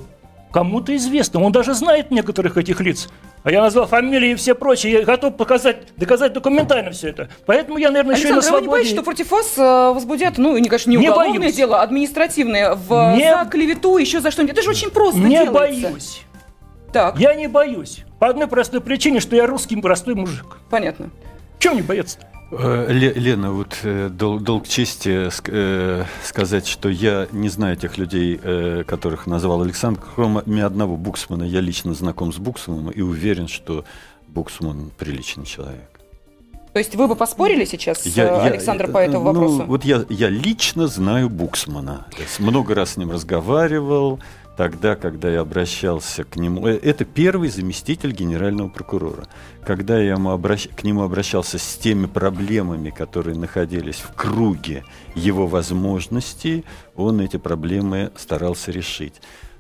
Кому-то 0.55 0.95
известно, 0.95 1.43
он 1.43 1.51
даже 1.51 1.75
знает 1.75 2.13
некоторых 2.13 2.57
этих 2.57 2.81
лиц. 2.81 3.09
А 3.43 3.51
я 3.51 3.61
назвал 3.61 3.89
фамилии 3.89 4.31
и 4.31 4.35
все 4.37 4.55
прочее, 4.55 4.93
я 4.93 5.03
готов 5.03 5.37
показать, 5.37 5.79
доказать 5.97 6.33
документально 6.33 6.93
все 6.93 7.09
это. 7.09 7.29
Поэтому 7.45 7.77
я, 7.77 7.91
наверное, 7.91 8.15
Александр, 8.15 8.29
еще 8.29 8.33
и 8.35 8.37
на 8.37 8.43
свободе. 8.43 8.61
вы 8.61 8.69
не 8.69 8.73
боитесь, 8.73 8.93
что 8.93 9.03
против 9.03 9.33
вас 9.33 9.59
э, 9.59 9.93
возбудят, 9.93 10.39
ну, 10.39 10.57
не, 10.57 10.69
конечно, 10.69 10.91
не, 10.91 10.97
не 10.97 11.09
уголовное 11.09 11.41
боюсь. 11.41 11.57
дело, 11.57 11.83
административное, 11.83 12.77
в, 12.77 13.17
не... 13.17 13.37
за 13.37 13.51
клевету, 13.51 13.97
еще 13.97 14.21
за 14.21 14.31
что-нибудь. 14.31 14.53
Это 14.53 14.63
же 14.63 14.71
очень 14.71 14.91
просто 14.91 15.19
Не 15.19 15.31
делается. 15.31 15.53
боюсь. 15.53 16.23
Так. 16.93 17.19
Я 17.19 17.35
не 17.35 17.49
боюсь. 17.49 18.05
По 18.21 18.29
одной 18.29 18.47
простой 18.47 18.81
причине, 18.81 19.19
что 19.19 19.35
я 19.35 19.49
русский 19.49 19.75
простой 19.75 20.15
мужик. 20.15 20.59
Понятно. 20.71 21.11
Чем 21.59 21.75
не 21.75 21.83
бояться 21.83 22.21
-то? 22.21 22.27
Э, 22.27 22.34
Лена, 22.51 23.53
вот 23.53 23.79
э, 23.83 24.09
дол 24.11 24.39
долг 24.39 24.69
чести 24.69 25.29
э, 25.49 26.05
сказать, 26.23 26.67
что 26.67 26.89
я 26.89 27.27
не 27.33 27.49
знаю 27.49 27.77
тех 27.77 27.99
людей, 27.99 28.39
которых 28.85 29.27
назвал 29.27 29.63
Александр, 29.63 30.01
кроме 30.15 30.65
одного 30.65 30.97
Буксмана. 30.97 31.45
Я 31.45 31.61
лично 31.61 31.95
знаком 31.95 32.33
с 32.33 32.37
Буксманом 32.37 32.91
и 32.91 33.01
уверен, 33.01 33.49
что 33.49 33.85
Буксман 34.29 34.91
приличный 34.97 35.47
человек. 35.47 35.95
То 36.75 36.79
есть 36.79 36.97
вы 36.97 37.07
бы 37.07 37.15
поспорили 37.15 37.65
сейчас, 37.65 38.05
я, 38.05 38.43
Александр, 38.43 38.87
я, 38.87 38.93
по 38.93 38.99
этому 38.99 39.33
ну, 39.33 39.41
вопросу? 39.41 39.65
Вот 39.65 39.85
я, 39.85 40.05
я 40.09 40.29
лично 40.29 40.89
знаю 40.89 41.31
Буксмана. 41.31 42.09
Много 42.41 42.75
раз 42.75 42.95
с 42.95 42.97
ним 42.97 43.13
разговаривал 43.13 44.19
тогда, 44.57 44.97
когда 44.97 45.31
я 45.31 45.41
обращался 45.41 46.25
к 46.25 46.37
нему. 46.37 46.67
Э, 46.67 46.77
это 46.77 47.05
первый 47.05 47.49
заместитель 47.49 48.13
генерального 48.13 48.69
прокурора. 48.69 49.27
Когда 49.65 49.99
я 49.99 50.13
ему 50.13 50.31
обращ... 50.31 50.69
к 50.69 50.85
нему 50.85 51.03
обращался 51.03 51.59
с 51.59 51.77
теми 51.77 52.07
проблемами, 52.07 52.91
которые 52.91 53.37
находились 53.37 53.97
в 53.97 54.15
круге 54.15 54.85
его 55.15 55.47
возможностей, 55.47 56.65
он 56.95 57.21
эти 57.21 57.37
проблемы 57.37 58.13
старался 58.17 58.71
решить. 58.71 59.15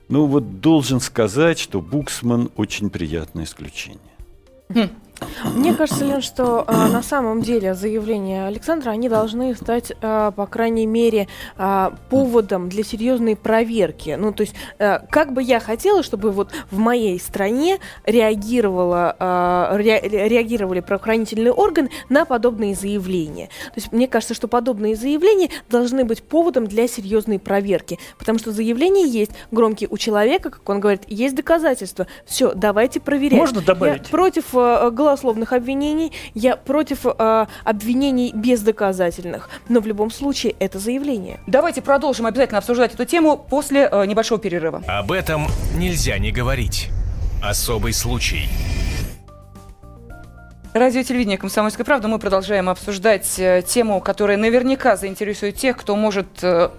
Ну 0.08 0.26
вот 0.26 0.60
должен 0.60 1.00
сказать, 1.00 1.58
что 1.58 1.80
Буксман 1.80 2.50
очень 2.56 2.90
приятное 2.90 3.44
исключение. 3.44 4.00
Мне 5.54 5.74
кажется, 5.74 6.04
Лен, 6.04 6.22
что 6.22 6.64
э, 6.66 6.72
на 6.72 7.02
самом 7.02 7.42
деле 7.42 7.74
заявления 7.74 8.46
Александра, 8.46 8.90
они 8.90 9.08
должны 9.08 9.54
стать, 9.54 9.92
э, 10.00 10.32
по 10.34 10.46
крайней 10.46 10.86
мере, 10.86 11.28
э, 11.56 11.90
поводом 12.10 12.68
для 12.68 12.82
серьезной 12.82 13.36
проверки. 13.36 14.16
Ну, 14.18 14.32
то 14.32 14.42
есть, 14.42 14.54
э, 14.78 15.00
как 15.10 15.32
бы 15.32 15.42
я 15.42 15.60
хотела, 15.60 16.02
чтобы 16.02 16.30
вот 16.30 16.50
в 16.70 16.78
моей 16.78 17.18
стране 17.20 17.78
реагировала, 18.04 19.16
э, 19.18 19.76
ре, 19.76 20.00
реагировали 20.28 20.80
правоохранительные 20.80 21.52
органы 21.52 21.90
на 22.08 22.24
подобные 22.24 22.74
заявления. 22.74 23.46
То 23.46 23.76
есть, 23.76 23.92
мне 23.92 24.08
кажется, 24.08 24.34
что 24.34 24.48
подобные 24.48 24.96
заявления 24.96 25.50
должны 25.68 26.04
быть 26.04 26.22
поводом 26.22 26.66
для 26.66 26.88
серьезной 26.88 27.38
проверки. 27.38 27.98
Потому 28.18 28.38
что 28.38 28.52
заявление 28.52 29.06
есть 29.06 29.32
громкие 29.50 29.88
у 29.90 29.98
человека, 29.98 30.50
как 30.50 30.68
он 30.68 30.80
говорит, 30.80 31.02
есть 31.06 31.34
доказательства. 31.34 32.06
Все, 32.26 32.52
давайте 32.54 33.00
проверять. 33.00 33.38
Можно 33.38 33.60
добавить? 33.60 34.04
Я 34.04 34.10
против 34.10 34.54
э, 34.54 34.90
голословных 35.04 35.52
обвинений, 35.52 36.12
я 36.34 36.56
против 36.56 37.06
э, 37.06 37.46
обвинений 37.64 38.32
бездоказательных. 38.34 39.48
Но 39.68 39.80
в 39.80 39.86
любом 39.86 40.10
случае 40.10 40.54
это 40.58 40.78
заявление. 40.78 41.40
Давайте 41.46 41.82
продолжим 41.82 42.26
обязательно 42.26 42.58
обсуждать 42.58 42.94
эту 42.94 43.04
тему 43.04 43.36
после 43.36 43.88
э, 43.90 44.06
небольшого 44.06 44.40
перерыва. 44.40 44.82
Об 44.86 45.12
этом 45.12 45.46
нельзя 45.76 46.18
не 46.18 46.32
говорить. 46.32 46.88
Особый 47.42 47.92
случай. 47.92 48.48
Радио 50.72 51.04
телевидение 51.04 51.38
«Комсомольская 51.38 51.84
правда». 51.84 52.08
Мы 52.08 52.18
продолжаем 52.18 52.68
обсуждать 52.68 53.38
э, 53.38 53.62
тему, 53.64 54.00
которая 54.00 54.36
наверняка 54.36 54.96
заинтересует 54.96 55.54
тех, 55.54 55.76
кто 55.76 55.94
может 55.94 56.26
э, 56.42 56.70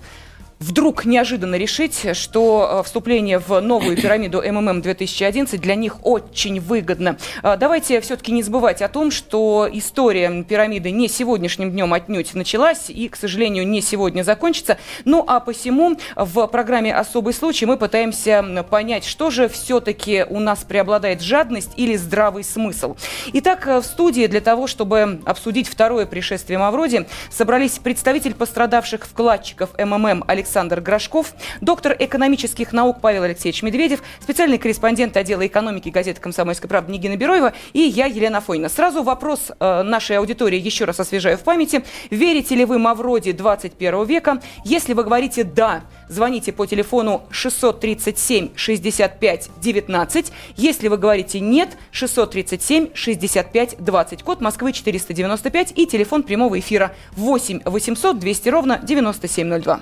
вдруг 0.59 1.05
неожиданно 1.05 1.55
решить, 1.55 2.15
что 2.15 2.79
э, 2.79 2.83
вступление 2.83 3.39
в 3.39 3.59
новую 3.59 3.97
пирамиду 3.97 4.41
МММ 4.41 4.81
2011 4.81 5.59
для 5.59 5.75
них 5.75 6.05
очень 6.05 6.59
выгодно. 6.59 7.17
А, 7.43 7.57
давайте 7.57 7.99
все-таки 8.01 8.31
не 8.31 8.41
забывать 8.41 8.81
о 8.81 8.87
том, 8.87 9.11
что 9.11 9.67
история 9.71 10.43
пирамиды 10.43 10.91
не 10.91 11.07
сегодняшним 11.07 11.71
днем 11.71 11.93
отнюдь 11.93 12.33
началась 12.33 12.89
и, 12.89 13.09
к 13.09 13.15
сожалению, 13.15 13.67
не 13.67 13.81
сегодня 13.81 14.23
закончится. 14.23 14.77
Ну 15.03 15.23
а 15.27 15.39
посему 15.39 15.97
в 16.15 16.47
программе 16.47 16.95
«Особый 16.95 17.33
случай» 17.33 17.65
мы 17.65 17.77
пытаемся 17.77 18.65
понять, 18.69 19.05
что 19.05 19.29
же 19.29 19.49
все-таки 19.49 20.25
у 20.29 20.39
нас 20.39 20.63
преобладает 20.63 21.21
жадность 21.21 21.71
или 21.75 21.95
здравый 21.95 22.43
смысл. 22.43 22.95
Итак, 23.33 23.65
в 23.65 23.83
студии 23.83 24.27
для 24.27 24.41
того, 24.41 24.67
чтобы 24.67 25.21
обсудить 25.25 25.67
второе 25.67 26.05
пришествие 26.05 26.59
Мавроди, 26.59 27.07
собрались 27.29 27.79
представитель 27.79 28.33
пострадавших 28.33 29.05
вкладчиков 29.05 29.71
МММ 29.77 30.23
Александр 30.27 30.44
Александр 30.45 30.79
Грашков, 30.79 31.33
доктор 31.59 31.95
экономических 31.97 32.71
наук 32.71 33.01
Павел 33.01 33.23
Алексеевич 33.23 33.63
Медведев, 33.63 34.03
специальный 34.21 34.59
корреспондент 34.59 35.17
отдела 35.17 35.45
экономики 35.47 35.89
газеты 35.89 36.21
«Комсомольская 36.21 36.69
правда» 36.69 36.91
Нигина 36.91 37.17
Бероева 37.17 37.53
и 37.73 37.79
я, 37.79 38.05
Елена 38.05 38.41
Фойна. 38.41 38.69
Сразу 38.69 39.01
вопрос 39.01 39.51
э, 39.59 39.81
нашей 39.81 40.19
аудитории 40.19 40.59
еще 40.59 40.85
раз 40.85 40.99
освежаю 40.99 41.39
в 41.39 41.41
памяти. 41.41 41.83
Верите 42.11 42.53
ли 42.53 42.63
вы 42.63 42.77
Мавроди 42.77 43.31
21 43.31 44.05
века? 44.05 44.39
Если 44.63 44.93
вы 44.93 45.03
говорите 45.03 45.43
«да», 45.43 45.81
звоните 46.09 46.53
по 46.53 46.67
телефону 46.67 47.23
637 47.31 48.49
65 48.55 49.49
19. 49.59 50.31
Если 50.57 50.87
вы 50.89 50.97
говорите 50.97 51.39
«нет», 51.39 51.69
637 51.89 52.89
65 52.93 53.77
20. 53.79 54.21
Код 54.21 54.41
Москвы 54.41 54.73
495 54.73 55.73
и 55.75 55.87
телефон 55.87 56.21
прямого 56.21 56.59
эфира 56.59 56.93
8 57.13 57.61
800 57.65 58.19
200 58.19 58.49
ровно 58.49 58.79
9702. 58.83 59.81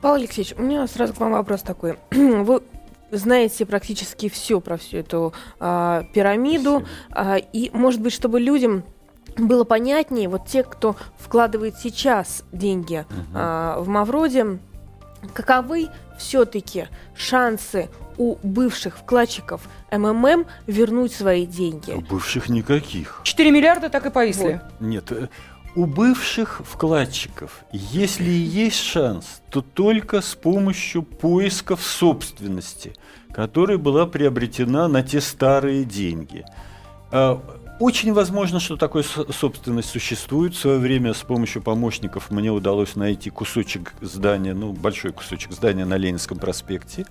Павел 0.00 0.16
Алексеевич, 0.16 0.54
у 0.58 0.62
меня 0.62 0.86
сразу 0.86 1.14
к 1.14 1.20
вам 1.20 1.32
вопрос 1.32 1.62
такой. 1.62 1.98
Вы 2.10 2.62
знаете 3.10 3.64
практически 3.66 4.28
все 4.28 4.60
про 4.60 4.76
всю 4.76 4.98
эту 4.98 5.32
а, 5.60 6.04
пирамиду, 6.14 6.84
а, 7.10 7.36
и, 7.36 7.70
может 7.72 8.00
быть, 8.00 8.12
чтобы 8.12 8.40
людям 8.40 8.84
было 9.36 9.64
понятнее, 9.64 10.28
вот 10.28 10.46
те, 10.46 10.62
кто 10.62 10.96
вкладывает 11.16 11.76
сейчас 11.76 12.44
деньги 12.52 13.06
угу. 13.08 13.16
а, 13.34 13.80
в 13.80 13.88
Мавроде, 13.88 14.58
каковы 15.32 15.88
все-таки 16.18 16.88
шансы 17.14 17.88
у 18.18 18.36
бывших 18.42 18.98
вкладчиков 18.98 19.62
МММ 19.92 20.46
вернуть 20.66 21.12
свои 21.12 21.46
деньги? 21.46 21.92
У 21.92 22.00
бывших 22.00 22.48
никаких. 22.48 23.20
4 23.22 23.50
миллиарда 23.50 23.88
так 23.88 24.06
и 24.06 24.10
повисли. 24.10 24.60
Вот. 24.62 24.80
Нет, 24.80 25.12
э, 25.12 25.28
у 25.74 25.86
бывших 25.86 26.62
вкладчиков, 26.64 27.64
если 27.72 28.30
и 28.30 28.38
есть 28.38 28.80
шанс, 28.80 29.42
то 29.50 29.60
только 29.62 30.20
с 30.20 30.34
помощью 30.34 31.02
поисков 31.02 31.82
собственности, 31.82 32.94
которая 33.32 33.78
была 33.78 34.06
приобретена 34.06 34.88
на 34.88 35.02
те 35.02 35.20
старые 35.20 35.84
деньги. 35.84 36.44
А, 37.10 37.40
очень 37.80 38.12
возможно, 38.12 38.58
что 38.58 38.76
такая 38.76 39.04
собственность 39.04 39.90
существует. 39.90 40.54
В 40.54 40.58
свое 40.58 40.78
время 40.78 41.14
с 41.14 41.22
помощью 41.22 41.62
помощников 41.62 42.30
мне 42.30 42.50
удалось 42.50 42.96
найти 42.96 43.30
кусочек 43.30 43.94
здания, 44.00 44.54
ну, 44.54 44.72
большой 44.72 45.12
кусочек 45.12 45.52
здания 45.52 45.84
на 45.84 45.96
Ленинском 45.96 46.38
проспекте, 46.38 47.06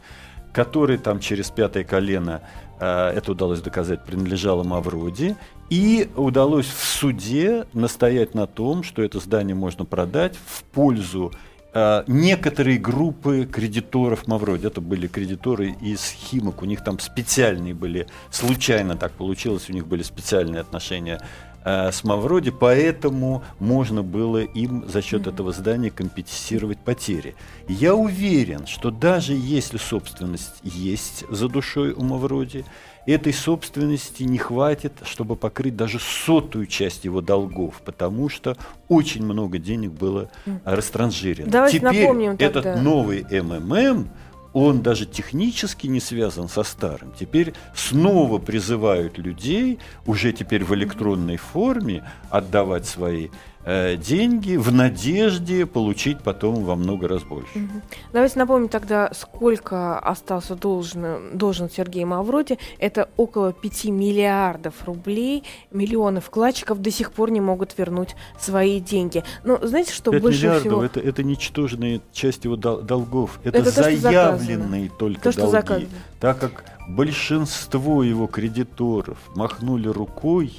который 0.57 0.97
там 0.97 1.19
через 1.19 1.51
пятое 1.51 1.83
колено, 1.83 2.41
э, 2.79 3.11
это 3.15 3.33
удалось 3.33 3.61
доказать, 3.61 4.03
принадлежало 4.03 4.63
Мавроди. 4.63 5.35
И 5.69 6.09
удалось 6.15 6.65
в 6.65 6.83
суде 6.83 7.67
настоять 7.73 8.33
на 8.33 8.47
том, 8.47 8.81
что 8.81 9.03
это 9.03 9.19
здание 9.19 9.53
можно 9.53 9.85
продать 9.85 10.35
в 10.35 10.63
пользу 10.63 11.31
э, 11.75 12.03
некоторые 12.07 12.79
группы 12.79 13.45
кредиторов 13.45 14.25
Мавроди. 14.25 14.65
Это 14.65 14.81
были 14.81 15.05
кредиторы 15.05 15.75
из 15.79 16.09
Химок. 16.09 16.63
У 16.63 16.65
них 16.65 16.83
там 16.83 16.97
специальные 16.97 17.75
были, 17.75 18.07
случайно 18.31 18.97
так 18.97 19.11
получилось, 19.11 19.69
у 19.69 19.73
них 19.73 19.85
были 19.85 20.01
специальные 20.01 20.61
отношения 20.61 21.21
э, 21.63 21.91
с 21.91 22.03
Мавроди, 22.03 22.51
поэтому 22.51 23.43
можно 23.59 24.03
было 24.03 24.39
им 24.43 24.87
за 24.87 25.01
счет 25.01 25.27
этого 25.27 25.51
здания 25.51 25.91
компенсировать 25.91 26.79
потери. 26.79 27.35
Я 27.67 27.95
уверен, 27.95 28.67
что 28.67 28.91
даже 28.91 29.33
если 29.33 29.77
собственность 29.77 30.59
есть 30.63 31.25
за 31.29 31.47
душой 31.47 31.93
у 31.93 32.03
Мавроди, 32.03 32.65
этой 33.07 33.33
собственности 33.33 34.23
не 34.23 34.37
хватит, 34.37 34.91
чтобы 35.03 35.37
покрыть 35.37 35.75
даже 35.75 35.97
сотую 35.99 36.67
часть 36.67 37.05
его 37.05 37.21
долгов, 37.21 37.81
потому 37.85 38.27
что 38.29 38.57
очень 38.89 39.23
много 39.23 39.57
денег 39.57 39.91
было 39.91 40.29
растранжирено. 40.65 41.49
Давайте 41.49 41.79
Теперь 41.79 42.01
напомним 42.01 42.31
этот 42.37 42.63
тогда. 42.63 42.81
новый 42.81 43.23
МММ, 43.23 44.09
он 44.57 44.81
даже 44.81 45.05
технически 45.05 45.85
не 45.85 45.99
связан 45.99 46.49
со 46.49 46.63
старым. 46.63 47.13
Теперь 47.19 47.53
снова 47.75 48.39
призывают 48.39 49.19
людей, 49.19 49.77
уже 50.07 50.33
теперь 50.33 50.63
в 50.63 50.73
электронной 50.73 51.37
форме, 51.37 52.03
отдавать 52.31 52.87
свои 52.87 53.29
деньги 53.67 54.55
в 54.55 54.71
надежде 54.71 55.65
получить 55.65 56.21
потом 56.21 56.63
во 56.63 56.75
много 56.75 57.07
раз 57.07 57.23
больше. 57.23 57.69
Давайте 58.13 58.39
напомним 58.39 58.69
тогда, 58.69 59.11
сколько 59.13 59.99
остался 59.99 60.55
должен, 60.55 61.37
должен 61.37 61.69
Сергей 61.69 62.05
Мавроди. 62.05 62.57
Это 62.79 63.09
около 63.17 63.51
5 63.51 63.85
миллиардов 63.85 64.73
рублей. 64.85 65.43
Миллионы 65.71 66.21
вкладчиков 66.21 66.81
до 66.81 66.91
сих 66.91 67.11
пор 67.11 67.31
не 67.31 67.41
могут 67.41 67.77
вернуть 67.77 68.15
свои 68.39 68.79
деньги. 68.79 69.23
Но 69.43 69.59
знаете, 69.61 69.91
что 69.93 70.11
5 70.11 70.21
больше 70.21 70.39
миллиардов 70.39 70.61
всего... 70.61 70.83
это, 70.83 70.99
это 71.01 71.23
ничтожная 71.23 72.01
часть 72.13 72.45
его 72.45 72.55
дол- 72.55 72.81
долгов. 72.81 73.39
Это, 73.43 73.57
Это 73.59 73.75
то, 73.75 73.83
заявленные 73.83 74.47
заказано. 74.57 74.89
только 74.97 75.21
То, 75.31 75.37
долги. 75.37 75.51
заказано. 75.51 75.87
Так 76.19 76.39
как 76.39 76.63
большинство 76.87 78.01
его 78.03 78.27
кредиторов 78.27 79.17
махнули 79.35 79.89
рукой, 79.89 80.53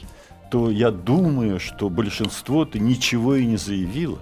то 0.51 0.71
я 0.71 0.91
думаю, 0.91 1.61
что 1.61 1.89
большинство-то 1.91 2.79
ничего 2.79 3.37
и 3.37 3.47
не 3.47 3.57
заявило. 3.57 4.19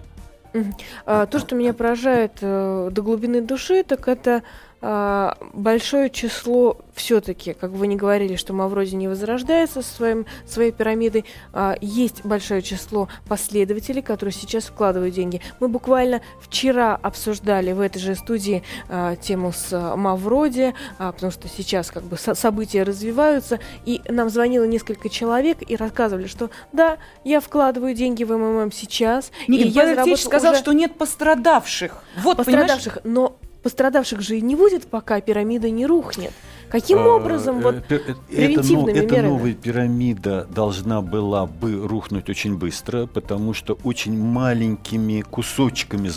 А, 1.04 1.26
То, 1.26 1.38
что 1.38 1.54
меня 1.54 1.74
поражает 1.74 2.38
э, 2.40 2.88
до 2.90 3.02
глубины 3.02 3.42
души, 3.42 3.82
так 3.82 4.08
это 4.08 4.42
большое 4.80 6.10
число 6.10 6.76
все-таки, 6.94 7.52
как 7.54 7.70
вы 7.72 7.86
не 7.86 7.96
говорили, 7.96 8.36
что 8.36 8.52
Мавроди 8.52 8.94
не 8.94 9.08
возрождается 9.08 9.82
со 9.82 9.94
своим, 9.94 10.26
своей 10.46 10.72
пирамидой, 10.72 11.24
а, 11.52 11.76
есть 11.80 12.24
большое 12.24 12.62
число 12.62 13.08
последователей, 13.28 14.02
которые 14.02 14.32
сейчас 14.32 14.64
вкладывают 14.64 15.14
деньги. 15.14 15.40
Мы 15.60 15.68
буквально 15.68 16.22
вчера 16.40 16.96
обсуждали 16.96 17.72
в 17.72 17.80
этой 17.80 17.98
же 17.98 18.14
студии 18.14 18.62
а, 18.88 19.16
тему 19.16 19.52
с 19.52 19.68
а, 19.72 19.96
Мавроди, 19.96 20.74
а, 20.98 21.12
потому 21.12 21.32
что 21.32 21.48
сейчас 21.48 21.90
как 21.90 22.04
бы 22.04 22.16
со- 22.16 22.34
события 22.34 22.82
развиваются, 22.82 23.60
и 23.84 24.00
нам 24.08 24.30
звонило 24.30 24.64
несколько 24.64 25.08
человек 25.08 25.58
и 25.68 25.76
рассказывали, 25.76 26.26
что 26.26 26.50
да, 26.72 26.96
я 27.24 27.40
вкладываю 27.40 27.94
деньги 27.94 28.24
в 28.24 28.36
МММ 28.36 28.72
сейчас, 28.72 29.30
Никита 29.48 29.68
и 29.68 29.70
я 30.08 30.16
сказал, 30.16 30.52
уже- 30.52 30.60
что 30.60 30.72
нет 30.72 30.96
пострадавших. 30.96 32.02
Вот, 32.18 32.38
понимаешь? 32.38 32.68
пострадавших, 32.70 32.98
но 33.04 33.36
пострадавших 33.66 34.20
же 34.20 34.38
и 34.38 34.40
не 34.40 34.54
будет, 34.54 34.86
пока 34.86 35.20
пирамида 35.20 35.70
не 35.70 35.86
рухнет. 35.86 36.30
Каким 36.70 36.98
А, 36.98 37.16
образом 37.16 37.60
вот 37.62 37.74
э, 37.74 37.80
пи- 37.80 37.94
э, 37.96 38.14
превентивными 38.28 38.96
это, 38.96 39.12
но- 39.14 39.18
эта 39.18 39.22
новая 39.28 39.54
пирамида 39.54 40.46
должна 40.54 41.02
была 41.02 41.46
бы 41.46 41.84
рухнуть 41.88 42.30
очень 42.30 42.56
быстро, 42.56 43.06
потому 43.06 43.54
что 43.54 43.76
очень 43.82 44.16
маленькими 44.16 45.20
кусочками 45.22 46.08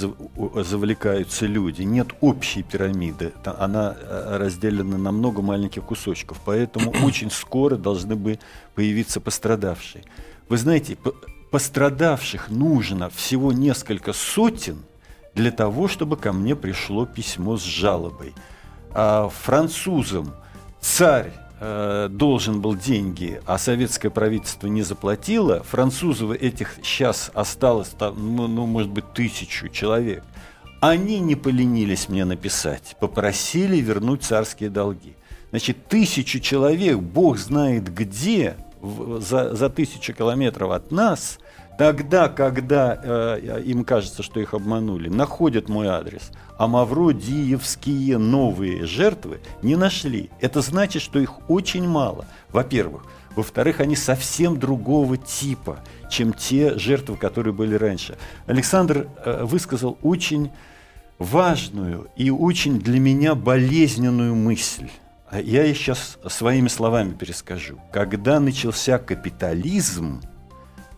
завлекаются 0.61 1.47
люди. 1.47 1.81
Нет 1.81 2.09
общей 2.21 2.61
пирамиды, 2.61 3.31
она 3.43 3.95
э, 3.99 4.37
разделена 4.37 4.97
на 4.99 5.11
много 5.11 5.41
маленьких 5.41 5.83
кусочков, 5.83 6.37
поэтому 6.45 6.91
очень 7.03 7.31
скоро 7.31 7.77
должны 7.77 8.15
бы 8.15 8.37
появиться 8.75 9.19
пострадавшие. 9.19 10.03
Вы 10.49 10.57
знаете, 10.57 10.97
пострадавших 11.49 12.49
нужно 12.51 13.09
всего 13.09 13.51
несколько 13.51 14.13
сотен 14.13 14.83
для 15.39 15.51
того, 15.51 15.87
чтобы 15.87 16.17
ко 16.17 16.33
мне 16.33 16.53
пришло 16.53 17.05
письмо 17.05 17.55
с 17.55 17.63
жалобой. 17.63 18.33
А 18.91 19.29
французам 19.29 20.33
царь 20.81 21.31
э, 21.61 22.09
должен 22.11 22.59
был 22.59 22.75
деньги, 22.75 23.39
а 23.45 23.57
советское 23.57 24.09
правительство 24.09 24.67
не 24.67 24.81
заплатило, 24.81 25.63
французов 25.63 26.31
этих 26.31 26.75
сейчас 26.83 27.31
осталось, 27.33 27.87
там, 27.97 28.35
ну, 28.35 28.47
ну, 28.47 28.65
может 28.65 28.91
быть, 28.91 29.13
тысячу 29.13 29.69
человек. 29.69 30.25
Они 30.81 31.19
не 31.19 31.35
поленились 31.35 32.09
мне 32.09 32.25
написать, 32.25 32.97
попросили 32.99 33.77
вернуть 33.77 34.23
царские 34.23 34.69
долги. 34.69 35.15
Значит, 35.51 35.87
тысячу 35.87 36.41
человек, 36.41 36.97
бог 36.97 37.37
знает 37.37 37.93
где, 37.93 38.57
в- 38.81 39.21
за, 39.21 39.55
за 39.55 39.69
тысячу 39.69 40.13
километров 40.13 40.71
от 40.71 40.91
нас, 40.91 41.39
тогда, 41.79 42.27
когда 42.27 42.99
э, 43.01 43.61
им 43.65 43.85
кажется, 43.85 44.21
что 44.21 44.41
их 44.41 44.53
обманули, 44.53 45.07
находят 45.07 45.69
мой 45.69 45.87
адрес, 45.87 46.31
а 46.57 46.67
мавродиевские 46.67 48.17
новые 48.17 48.85
жертвы 48.85 49.39
не 49.61 49.77
нашли. 49.77 50.29
Это 50.41 50.59
значит, 50.61 51.01
что 51.01 51.19
их 51.19 51.49
очень 51.49 51.87
мало, 51.87 52.25
во-первых. 52.49 53.05
Во-вторых, 53.33 53.79
они 53.79 53.95
совсем 53.95 54.59
другого 54.59 55.15
типа, 55.15 55.79
чем 56.09 56.33
те 56.33 56.77
жертвы, 56.77 57.15
которые 57.15 57.53
были 57.53 57.75
раньше. 57.75 58.17
Александр 58.45 59.07
э, 59.23 59.45
высказал 59.45 59.97
очень 60.01 60.51
важную 61.17 62.09
и 62.17 62.29
очень 62.29 62.81
для 62.81 62.99
меня 62.99 63.35
болезненную 63.35 64.35
мысль. 64.35 64.89
А 65.31 65.39
Я 65.39 65.63
ее 65.63 65.75
сейчас 65.75 66.17
своими 66.27 66.67
словами 66.67 67.13
перескажу. 67.13 67.79
Когда 67.93 68.41
начался 68.41 68.97
капитализм, 68.97 70.19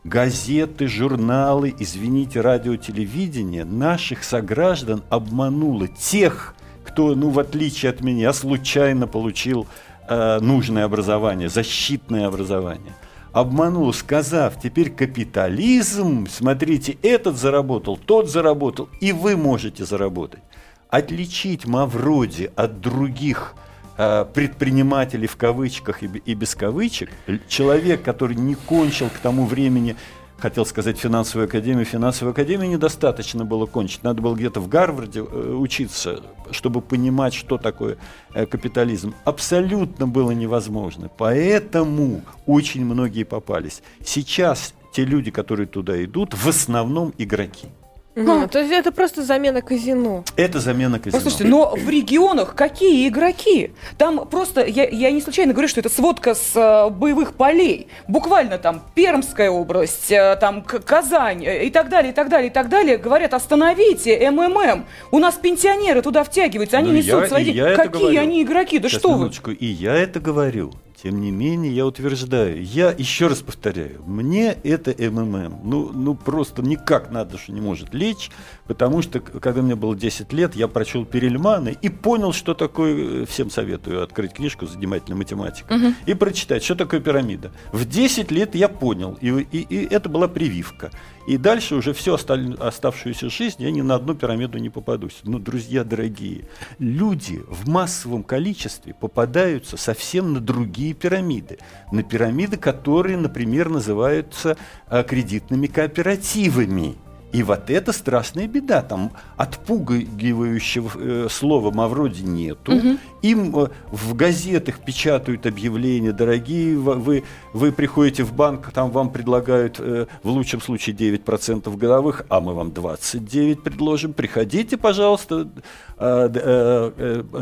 газеты, 0.04 0.88
журналы, 0.88 1.74
извините, 1.78 2.42
радио, 2.42 2.76
телевидение 2.76 3.66
наших 3.66 4.24
сограждан 4.24 5.04
обмануло 5.10 5.88
тех, 5.88 6.56
кто, 6.84 7.16
ну, 7.16 7.30
в 7.30 7.40
отличие 7.40 7.92
от 7.92 8.02
меня, 8.02 8.34
случайно 8.34 9.08
получил 9.08 9.68
э, 10.08 10.40
нужное 10.42 10.86
образование, 10.86 11.50
защитное 11.50 12.28
образование. 12.28 12.94
Обманул, 13.32 13.94
сказав, 13.94 14.60
теперь 14.62 14.90
капитализм, 14.90 16.28
смотрите, 16.30 16.98
этот 17.02 17.38
заработал, 17.38 17.96
тот 17.96 18.30
заработал, 18.30 18.90
и 19.00 19.14
вы 19.14 19.38
можете 19.38 19.86
заработать. 19.86 20.42
Отличить 20.90 21.66
Мавроди 21.66 22.52
от 22.58 22.82
других 22.82 23.56
э, 24.02 24.26
предпринимателей 24.34 25.28
в 25.28 25.36
кавычках 25.36 26.02
и, 26.04 26.34
без 26.34 26.56
кавычек, 26.56 27.10
человек, 27.48 28.02
который 28.04 28.36
не 28.36 28.56
кончил 28.56 29.10
к 29.10 29.20
тому 29.22 29.46
времени, 29.46 29.96
хотел 30.40 30.66
сказать 30.66 30.98
финансовую 30.98 31.46
академию, 31.46 31.86
финансовую 31.86 32.32
академию 32.32 32.72
недостаточно 32.72 33.46
было 33.46 33.68
кончить, 33.68 34.04
надо 34.04 34.22
было 34.22 34.36
где-то 34.36 34.60
в 34.60 34.68
Гарварде 34.68 35.20
э, 35.20 35.54
учиться, 35.54 36.22
чтобы 36.50 36.82
понимать, 36.82 37.34
что 37.34 37.58
такое 37.58 37.98
э, 38.34 38.46
капитализм. 38.46 39.14
Абсолютно 39.24 40.08
было 40.08 40.32
невозможно, 40.32 41.10
поэтому 41.16 42.22
очень 42.48 42.84
многие 42.84 43.24
попались. 43.24 43.84
Сейчас 44.04 44.74
те 44.94 45.06
люди, 45.06 45.32
которые 45.32 45.68
туда 45.68 46.04
идут, 46.04 46.34
в 46.34 46.48
основном 46.50 47.14
игроки. 47.18 47.68
Мгм. 48.16 48.50
То 48.50 48.60
есть 48.60 48.72
это 48.72 48.92
просто 48.92 49.24
замена 49.24 49.62
казино. 49.62 50.24
Это 50.36 50.60
замена 50.60 51.00
казино. 51.00 51.18
Послушайте, 51.18 51.46
но 51.46 51.74
в 51.76 51.90
регионах 51.90 52.56
какие 52.56 53.08
игроки? 53.08 53.72
Там 53.98 54.28
просто, 54.28 54.66
я, 54.66 54.88
я 54.90 55.12
не 55.12 55.22
случайно 55.22 55.54
говорю, 55.54 55.70
что 55.70 55.80
это 55.80 55.88
сводка 55.90 56.36
с 56.36 56.52
э, 56.56 56.90
боевых 56.90 57.36
полей. 57.36 57.88
Буквально 58.10 58.58
там 58.58 58.82
Пермская 58.96 59.50
область, 59.50 60.12
э, 60.12 60.36
там 60.42 60.62
К- 60.62 60.80
Казань 60.80 61.46
э, 61.46 61.66
и 61.66 61.70
так 61.70 61.88
далее, 61.88 62.12
и 62.12 62.14
так 62.16 62.28
далее, 62.28 62.50
и 62.50 62.54
так 62.54 62.68
далее. 62.68 62.98
Говорят, 62.98 63.34
остановите 63.34 64.30
МММ. 64.30 64.86
У 65.12 65.20
нас 65.20 65.36
пенсионеры 65.36 66.02
туда 66.02 66.24
втягиваются, 66.26 66.78
они 66.78 66.90
Ну, 66.92 66.98
несут 66.98 67.22
я- 67.22 67.28
свои 67.28 67.42
и 67.44 67.46
деньги. 67.46 67.58
я 67.60 67.70
это 67.70 67.84
Какие 67.84 68.02
говорю. 68.02 68.20
они 68.20 68.44
игроки? 68.44 68.80
Да 68.80 68.90
Сейчас, 68.90 69.00
что 69.00 69.10
вы? 69.12 69.16
минуточку. 69.20 69.52
И 69.52 69.66
я 69.66 69.96
это 69.96 70.20
говорю. 70.20 70.74
Тем 71.02 71.20
не 71.20 71.32
менее, 71.32 71.76
я 71.76 71.88
утверждаю, 71.88 72.64
я 72.64 72.92
еще 72.92 73.26
раз 73.26 73.40
повторяю, 73.40 74.04
мне 74.06 74.56
это 74.64 74.92
МММ, 74.92 75.62
ну, 75.64 75.92
ну 75.92 76.14
просто 76.14 76.62
никак 76.62 77.10
на 77.10 77.26
душу 77.26 77.52
не 77.52 77.60
может 77.60 77.96
лечь, 77.96 78.30
потому 78.68 79.02
что, 79.02 79.20
когда 79.20 79.64
мне 79.64 79.76
было 79.76 79.96
10 79.96 80.32
лет, 80.32 80.56
я 80.56 80.68
прочел 80.68 81.06
Перельмана 81.06 81.70
и 81.70 81.90
понял, 81.90 82.34
что 82.34 82.54
такое, 82.54 83.26
всем 83.26 83.50
советую 83.50 84.04
открыть 84.04 84.34
книжку 84.34 84.68
«Занимательная 84.68 85.18
математика» 85.18 85.74
угу. 85.74 85.94
и 86.06 86.14
прочитать, 86.14 86.64
что 86.64 86.76
такое 86.76 87.00
пирамида. 87.00 87.52
В 87.72 87.86
10 87.86 88.30
лет 88.30 88.54
я 88.54 88.70
понял, 88.70 89.18
и, 89.22 89.30
и, 89.52 89.58
и 89.58 89.88
это 89.92 90.08
была 90.08 90.28
прививка. 90.28 90.92
И 91.28 91.38
дальше 91.38 91.76
уже 91.76 91.94
всю 91.94 92.14
оставшуюся 92.14 93.30
жизнь 93.30 93.58
я 93.60 93.72
ни 93.72 93.82
на 93.82 93.96
одну 93.96 94.16
пирамиду 94.16 94.58
не 94.58 94.70
попадусь. 94.70 95.20
Но, 95.24 95.38
друзья 95.38 95.84
дорогие, 95.84 96.46
люди 96.80 97.42
в 97.48 97.70
массовом 97.70 98.24
количестве 98.24 98.94
попадаются 98.94 99.78
совсем 99.78 100.34
на 100.34 100.40
другие 100.40 100.91
пирамиды. 100.94 101.58
На 101.92 102.04
пирамиды, 102.04 102.58
которые, 102.58 103.18
например, 103.18 103.70
называются 103.70 104.58
а, 104.88 105.04
кредитными 105.04 105.68
кооперативами. 105.68 106.96
И 107.32 107.44
вот 107.44 107.70
это 107.70 107.94
страшная 107.94 108.48
беда. 108.48 108.82
Там 108.82 109.12
отпугивающего 109.38 110.92
э, 110.96 111.28
слова 111.30 111.72
Мавроди 111.72 112.24
нету. 112.24 112.76
Угу. 112.76 112.98
Им 113.22 113.58
э, 113.58 113.68
в 113.92 114.14
газетах 114.16 114.80
печатают 114.80 115.46
объявления, 115.46 116.12
дорогие, 116.12 116.78
вы, 116.78 117.24
вы 117.54 117.72
приходите 117.72 118.24
в 118.24 118.34
банк, 118.34 118.72
там 118.74 118.92
вам 118.92 119.12
предлагают 119.12 119.80
э, 119.80 120.08
в 120.24 120.30
лучшем 120.30 120.60
случае 120.62 120.96
9% 120.96 121.76
годовых, 121.78 122.26
а 122.28 122.42
мы 122.42 122.54
вам 122.54 122.72
29 122.72 123.64
предложим. 123.64 124.14
Приходите, 124.14 124.76
пожалуйста, 124.76 125.36
э, 125.36 125.46
э, 125.46 125.52
э, 125.52 125.91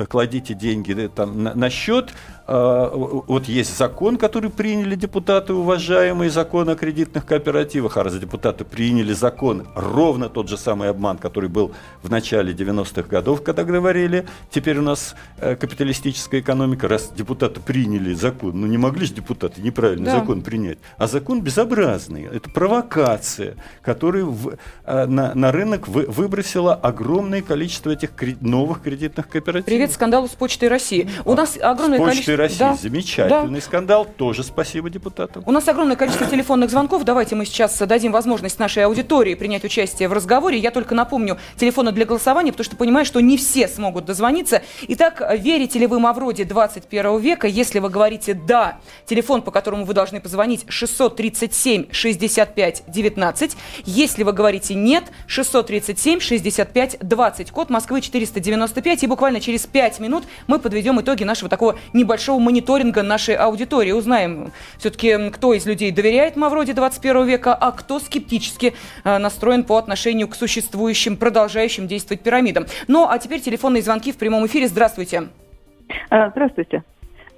кладите 0.09 0.53
деньги 0.53 1.05
э, 1.05 1.09
там, 1.09 1.43
на, 1.43 1.53
на 1.55 1.69
счет. 1.69 2.13
Э, 2.47 2.89
вот 2.93 3.45
есть 3.45 3.77
закон, 3.77 4.17
который 4.17 4.49
приняли 4.49 4.95
депутаты, 4.95 5.53
уважаемые, 5.53 6.29
закон 6.29 6.67
о 6.69 6.75
кредитных 6.75 7.25
кооперативах, 7.25 7.95
а 7.97 8.03
раз 8.03 8.17
депутаты 8.17 8.65
приняли 8.65 9.13
закон, 9.13 9.67
ровно 9.75 10.27
тот 10.27 10.49
же 10.49 10.57
самый 10.57 10.89
обман, 10.89 11.17
который 11.17 11.49
был 11.49 11.71
в 12.03 12.09
начале 12.09 12.53
90-х 12.53 13.03
годов, 13.03 13.43
когда 13.43 13.63
говорили, 13.63 14.25
теперь 14.49 14.79
у 14.79 14.81
нас 14.81 15.15
э, 15.37 15.55
капиталистическая 15.55 16.41
экономика, 16.41 16.87
раз 16.87 17.11
депутаты 17.15 17.61
приняли 17.61 18.13
закон, 18.13 18.59
ну 18.59 18.67
не 18.67 18.77
могли 18.77 19.05
же 19.05 19.13
депутаты 19.13 19.61
неправильный 19.61 20.05
да. 20.05 20.19
закон 20.19 20.41
принять, 20.41 20.79
а 20.97 21.07
закон 21.07 21.41
безобразный, 21.41 22.23
это 22.23 22.49
провокация, 22.49 23.55
которая 23.81 24.25
в, 24.25 24.57
на, 24.85 25.33
на 25.33 25.51
рынок 25.51 25.87
вы, 25.87 26.05
выбросила 26.07 26.73
огромное 26.73 27.41
количество 27.41 27.91
этих 27.91 28.15
кредит, 28.15 28.48
новых 28.49 28.81
кредитных 28.81 29.29
кооперативов. 29.29 29.65
Привет 29.65 29.91
скандалу 29.91 30.27
с 30.27 30.31
Почтой 30.31 30.69
России. 30.69 31.09
У 31.25 31.33
нас 31.33 31.57
огромное 31.61 31.99
с 31.99 32.01
Почтой 32.01 32.37
количество... 32.37 32.37
России, 32.37 32.59
да. 32.59 32.75
замечательный 32.75 33.59
да. 33.59 33.65
скандал, 33.65 34.05
тоже 34.05 34.43
спасибо 34.43 34.89
депутатам. 34.89 35.43
У 35.45 35.51
нас 35.51 35.67
огромное 35.67 35.95
количество 35.95 36.25
телефонных 36.27 36.69
звонков, 36.69 37.03
давайте 37.03 37.35
мы 37.35 37.45
сейчас 37.45 37.77
дадим 37.77 38.11
возможность 38.11 38.59
нашей 38.59 38.85
аудитории 38.85 39.35
принять 39.35 39.63
участие 39.63 40.09
в 40.09 40.13
разговоре. 40.13 40.57
Я 40.57 40.71
только 40.71 40.95
напомню 40.95 41.37
телефоны 41.55 41.91
для 41.91 42.05
голосования, 42.05 42.51
потому 42.51 42.65
что 42.65 42.75
понимаю, 42.75 43.05
что 43.05 43.19
не 43.19 43.37
все 43.37 43.67
смогут 43.67 44.05
дозвониться. 44.05 44.61
Итак, 44.87 45.21
верите 45.37 45.79
ли 45.79 45.87
вы 45.87 45.99
Мавроди 45.99 46.43
21 46.43 47.19
века? 47.19 47.47
Если 47.47 47.79
вы 47.79 47.89
говорите 47.89 48.33
«да», 48.33 48.79
телефон, 49.05 49.41
по 49.41 49.51
которому 49.51 49.85
вы 49.85 49.93
должны 49.93 50.19
позвонить, 50.19 50.65
637 50.67 51.91
65 51.91 52.83
19. 52.87 53.57
Если 53.85 54.23
вы 54.23 54.33
говорите 54.33 54.73
«нет», 54.73 55.05
637 55.27 56.19
65 56.19 56.97
20. 57.01 57.51
Код 57.51 57.69
Москвы 57.69 58.01
495. 58.29 59.03
И 59.03 59.07
буквально 59.07 59.39
через 59.39 59.65
5 59.65 59.99
минут 59.99 60.23
мы 60.47 60.59
подведем 60.59 60.99
итоги 61.01 61.23
нашего 61.23 61.49
такого 61.49 61.77
небольшого 61.93 62.39
мониторинга 62.39 63.03
нашей 63.03 63.35
аудитории. 63.35 63.91
Узнаем 63.91 64.51
все-таки, 64.77 65.29
кто 65.31 65.53
из 65.53 65.65
людей 65.65 65.91
доверяет 65.91 66.35
Мавроди 66.35 66.73
21 66.73 67.25
века, 67.25 67.53
а 67.53 67.71
кто 67.71 67.99
скептически 67.99 68.73
э, 69.03 69.17
настроен 69.17 69.63
по 69.63 69.77
отношению 69.77 70.27
к 70.27 70.35
существующим, 70.35 71.17
продолжающим 71.17 71.87
действовать 71.87 72.21
пирамидам. 72.21 72.65
Ну, 72.87 73.07
а 73.09 73.17
теперь 73.19 73.41
телефонные 73.41 73.81
звонки 73.81 74.11
в 74.11 74.17
прямом 74.17 74.45
эфире. 74.45 74.67
Здравствуйте. 74.67 75.27
А, 76.09 76.29
здравствуйте. 76.29 76.83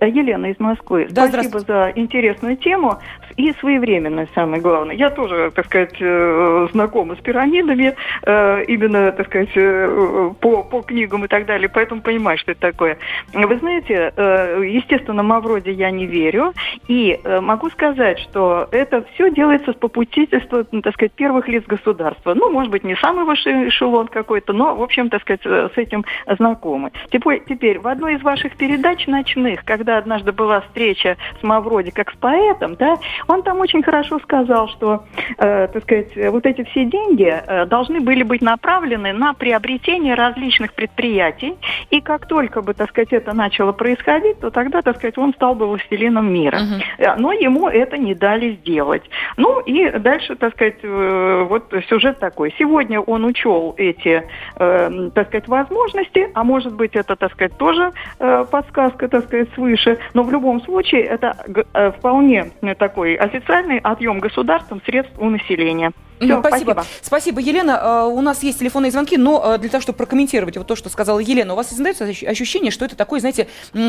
Елена 0.06 0.48
из 0.48 0.60
Москвы. 0.60 1.08
Да, 1.12 1.28
Спасибо 1.28 1.60
за 1.60 1.92
интересную 1.96 2.58
тему 2.58 3.00
и 3.38 3.54
своевременную, 3.54 4.28
самое 4.36 4.62
главное. 4.62 4.96
Я 4.96 5.10
тоже, 5.10 5.52
так 5.54 5.66
сказать, 5.66 5.96
э, 6.00 6.68
знакома 6.72 7.16
с 7.16 7.20
пирамидами, 7.20 7.96
э, 8.24 8.64
именно, 8.66 9.12
так 9.12 9.28
сказать, 9.28 9.52
э, 9.56 10.32
по, 10.40 10.64
по 10.64 10.82
книгам 10.82 11.26
и 11.26 11.28
так 11.28 11.46
далее, 11.46 11.70
поэтому 11.70 12.02
понимаю, 12.02 12.38
что 12.38 12.52
это 12.52 12.62
такое. 12.62 12.98
Вы 13.34 13.58
знаете, 13.58 14.14
естественно, 14.18 15.24
Мавроди 15.24 15.70
я 15.70 15.92
не 15.92 16.06
верю, 16.06 16.54
и 16.88 17.20
могу 17.42 17.70
сказать, 17.70 18.20
что 18.20 18.68
это 18.72 19.04
все 19.14 19.32
делается 19.32 19.74
с 19.74 19.76
попутительства, 19.76 20.66
ну, 20.72 20.82
так 20.82 20.94
сказать, 20.94 21.14
первых 21.14 21.48
лиц 21.48 21.64
государства. 21.66 22.34
Ну, 22.34 22.52
может 22.52 22.72
быть, 22.72 22.84
не 22.84 22.96
самый 22.96 23.26
высший 23.26 23.70
эшелон 23.70 24.08
какой-то, 24.08 24.54
но, 24.54 24.76
в 24.76 24.82
общем, 24.82 25.10
так 25.10 25.22
сказать, 25.22 25.44
с 25.44 25.78
этим 25.78 26.06
знакомы. 26.28 26.92
Теперь 27.12 27.80
в 27.80 27.88
одной 27.88 28.16
из 28.16 28.22
ваших 28.22 28.56
передач 28.56 29.08
ночных, 29.08 29.64
когда 29.66 29.98
однажды 29.98 30.32
была 30.32 30.62
встреча 30.62 31.18
с 31.40 31.44
Мавроди 31.44 31.92
как 31.92 32.12
с 32.12 32.16
поэтом, 32.16 32.76
да, 32.76 32.98
он 33.28 33.44
там 33.44 33.60
очень 33.60 33.84
хорошо 33.84 34.20
сказал, 34.20 34.68
что, 34.70 35.04
э, 35.38 35.68
так 35.68 35.84
сказать, 35.84 36.16
вот 36.32 36.46
эти 36.46 36.64
все 36.64 36.86
деньги 36.86 37.26
э, 37.26 37.66
должны 37.66 38.00
были 38.00 38.24
быть 38.24 38.42
направлены 38.42 39.14
на 39.14 39.34
приобретение 39.34 40.16
различных 40.16 40.74
предприятий, 40.74 41.56
и 41.90 42.02
как 42.02 42.28
только 42.28 42.62
бы, 42.62 42.74
так 42.74 42.90
сказать, 42.90 43.14
это 43.14 43.34
начало 43.34 43.72
происходить, 43.72 44.40
то 44.40 44.50
тогда, 44.50 44.82
так 44.82 44.98
сказать, 44.98 45.18
он 45.18 45.34
стал 45.34 45.56
бы 45.56 45.68
властелином 45.68 46.32
мира. 46.32 46.60
Uh-huh. 46.60 47.16
Но 47.18 47.32
ему 47.34 47.68
это 47.68 47.98
не 47.98 48.16
дали 48.16 48.54
сделать. 48.56 49.04
Ну 49.38 49.60
и 49.62 49.90
дальше, 50.00 50.36
так 50.36 50.54
сказать, 50.54 50.78
э, 50.84 51.46
вот 51.48 51.74
сюжет 51.90 52.20
такой. 52.20 52.54
Сегодня 52.58 53.00
он 53.00 53.26
учел 53.26 53.74
эти, 53.78 54.24
э, 54.58 55.10
так 55.14 55.28
сказать, 55.28 55.48
возможности, 55.48 56.30
а 56.34 56.44
может 56.44 56.74
быть 56.74 56.96
это, 56.96 57.16
так 57.16 57.32
сказать, 57.34 57.58
тоже 57.58 57.92
э, 58.20 58.46
подсказка, 58.50 59.08
так 59.08 59.26
сказать, 59.26 59.50
свыше, 59.54 59.98
но 60.14 60.24
в 60.24 60.32
любом 60.32 60.62
случае 60.62 61.04
это 61.04 61.36
э, 61.74 61.92
вполне 61.92 62.52
такой 62.78 63.11
официальный 63.16 63.80
отъем 63.80 64.20
государством 64.20 64.82
средств 64.86 65.14
у 65.18 65.30
населения. 65.30 65.92
Все, 66.22 66.40
спасибо. 66.40 66.72
спасибо. 66.72 66.86
Спасибо, 67.02 67.42
Елена. 67.42 67.80
А, 67.82 68.06
у 68.06 68.22
нас 68.22 68.44
есть 68.44 68.60
телефонные 68.60 68.92
звонки, 68.92 69.18
но 69.18 69.44
а, 69.44 69.58
для 69.58 69.70
того, 69.70 69.82
чтобы 69.82 69.98
прокомментировать 69.98 70.56
вот 70.56 70.68
то, 70.68 70.76
что 70.76 70.90
сказала 70.90 71.20
Елена, 71.20 71.54
у 71.54 71.56
вас 71.56 71.70
создается 71.70 72.06
ощущение, 72.06 72.72
что 72.72 72.86
это 72.86 72.96
такое, 72.96 73.20
знаете, 73.20 73.48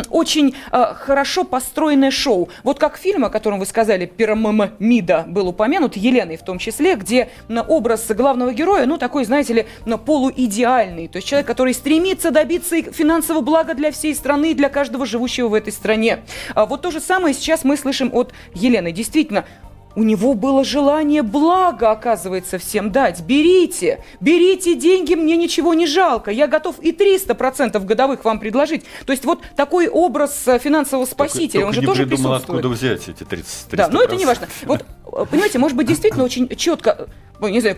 очень 0.09 0.55
а, 0.71 0.95
хорошо 0.95 1.45
построенное 1.45 2.11
шоу. 2.11 2.49
Вот 2.65 2.79
как 2.79 2.97
фильм, 2.97 3.25
о 3.25 3.31
котором 3.31 3.59
вы 3.59 3.67
сказали, 3.67 4.07
«Пирамида» 4.07 5.25
был 5.29 5.49
упомянут, 5.49 5.97
Еленой 5.97 6.37
в 6.37 6.43
том 6.43 6.59
числе, 6.59 6.97
где 6.97 7.29
образ 7.69 8.07
главного 8.09 8.53
героя, 8.53 8.87
ну, 8.87 8.97
такой, 8.97 9.25
знаете 9.25 9.53
ли, 9.53 9.67
полуидеальный. 10.07 11.09
То 11.09 11.17
есть 11.17 11.29
человек, 11.29 11.47
который 11.47 11.75
стремится 11.75 12.31
добиться 12.31 12.83
финансового 12.83 13.43
блага 13.43 13.75
для 13.75 13.93
всей 13.93 14.15
страны 14.15 14.53
и 14.53 14.55
для 14.55 14.71
каждого 14.71 15.05
живущего 15.05 15.49
в 15.49 15.55
этой 15.55 15.73
стране. 15.73 16.21
Вот 16.55 16.81
то 16.83 16.91
же 16.91 17.01
самое 17.01 17.35
сейчас 17.35 17.65
мы 17.65 17.77
слышим 17.77 18.11
от 18.13 18.33
Елены. 18.55 18.93
Действительно, 18.93 19.45
у 19.95 20.03
него 20.03 20.35
было 20.35 20.65
желание 20.65 21.23
благо, 21.23 21.91
оказывается, 21.91 22.59
всем 22.59 22.91
дать. 22.93 23.23
Берите, 23.23 24.05
берите 24.21 24.75
деньги, 24.75 25.15
мне 25.15 25.37
ничего 25.37 25.75
не 25.75 25.87
жалко. 25.87 26.31
Я 26.31 26.47
готов 26.47 26.77
и 26.81 26.93
300% 26.93 27.85
годовых 27.85 28.25
вам 28.25 28.39
предложить. 28.39 28.85
То 29.07 29.13
есть 29.13 29.25
вот 29.25 29.41
такой 29.57 29.89
образ 29.89 30.47
э, 30.47 30.59
финансового 30.59 31.07
спасителя, 31.07 31.63
только, 31.63 31.67
он 31.67 31.73
же 31.73 31.83
тоже 31.83 32.07
придумал, 32.07 32.33
присутствует. 32.33 32.65
откуда 32.65 32.69
взять 32.69 33.09
эти 33.09 33.25
30 33.25 33.73
300%. 33.73 33.77
Да, 33.77 33.89
но 33.89 34.03
это 34.03 34.17
не 34.17 34.27
важно. 34.27 34.49
Вот, 34.65 34.83
э, 34.83 35.25
понимаете, 35.31 35.59
может 35.59 35.77
быть, 35.77 35.87
действительно 35.87 36.25
очень 36.25 36.49
четко 36.57 37.09
не 37.49 37.61
знаю, 37.61 37.77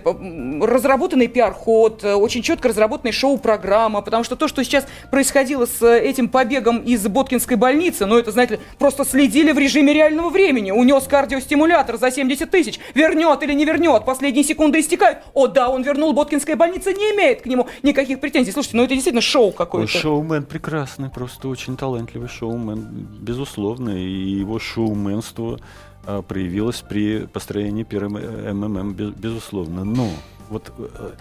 разработанный 0.62 1.29
пиар-ход, 1.29 2.05
э, 2.05 2.14
очень 2.14 2.42
четко 2.42 2.68
разработанная 2.68 3.12
шоу-программа, 3.12 4.03
потому 4.03 4.24
что 4.24 4.37
то, 4.37 4.48
что 4.48 4.64
сейчас 4.64 4.87
происходило 5.11 5.66
с 5.66 5.83
э, 5.83 6.00
этим 6.00 6.29
побегом 6.29 6.79
из 6.79 7.07
Боткинской 7.07 7.57
больницы, 7.57 8.07
ну, 8.07 8.18
это, 8.18 8.33
знаете, 8.33 8.61
просто 8.79 9.05
следили 9.05 9.53
в 9.53 9.59
режиме 9.59 9.92
реального 9.92 10.31
времени. 10.31 10.70
Унес 10.70 11.05
кардиостимулятор 11.05 11.96
за 11.98 12.11
70 12.11 12.50
тысяч. 12.50 12.81
Вернет 12.94 13.42
или 13.42 13.53
не 13.53 13.64
вернет, 13.64 14.05
последние 14.05 14.44
секунды 14.44 14.81
истекают. 14.81 15.18
О, 15.35 15.46
да, 15.46 15.68
он 15.68 15.83
вернул, 15.83 16.12
Боткинская 16.12 16.57
больница 16.57 16.92
не 16.92 17.12
имеет 17.12 17.42
к 17.42 17.46
нему 17.46 17.68
никаких 17.83 18.20
претензий. 18.20 18.53
Слушайте, 18.53 18.77
ну 18.77 18.85
это 18.85 18.94
действительно 18.94 19.22
шоу 19.22 19.53
какое-то. 19.53 19.92
Шоумен 19.92 20.44
прекрасный, 20.44 21.11
просто 21.11 21.48
очень 21.48 21.77
талантливый 21.77 22.29
шоумен, 22.29 23.09
безусловно, 23.20 23.90
и 23.90 24.09
его 24.09 24.59
шоуменство 24.59 25.59
а, 26.07 26.23
проявилась 26.23 26.83
при 26.83 27.27
построении 27.27 27.83
первого 27.83 28.53
МММ, 28.53 28.95
безусловно. 28.95 29.85
Но 29.85 30.11
вот 30.49 30.73
э, 30.79 31.12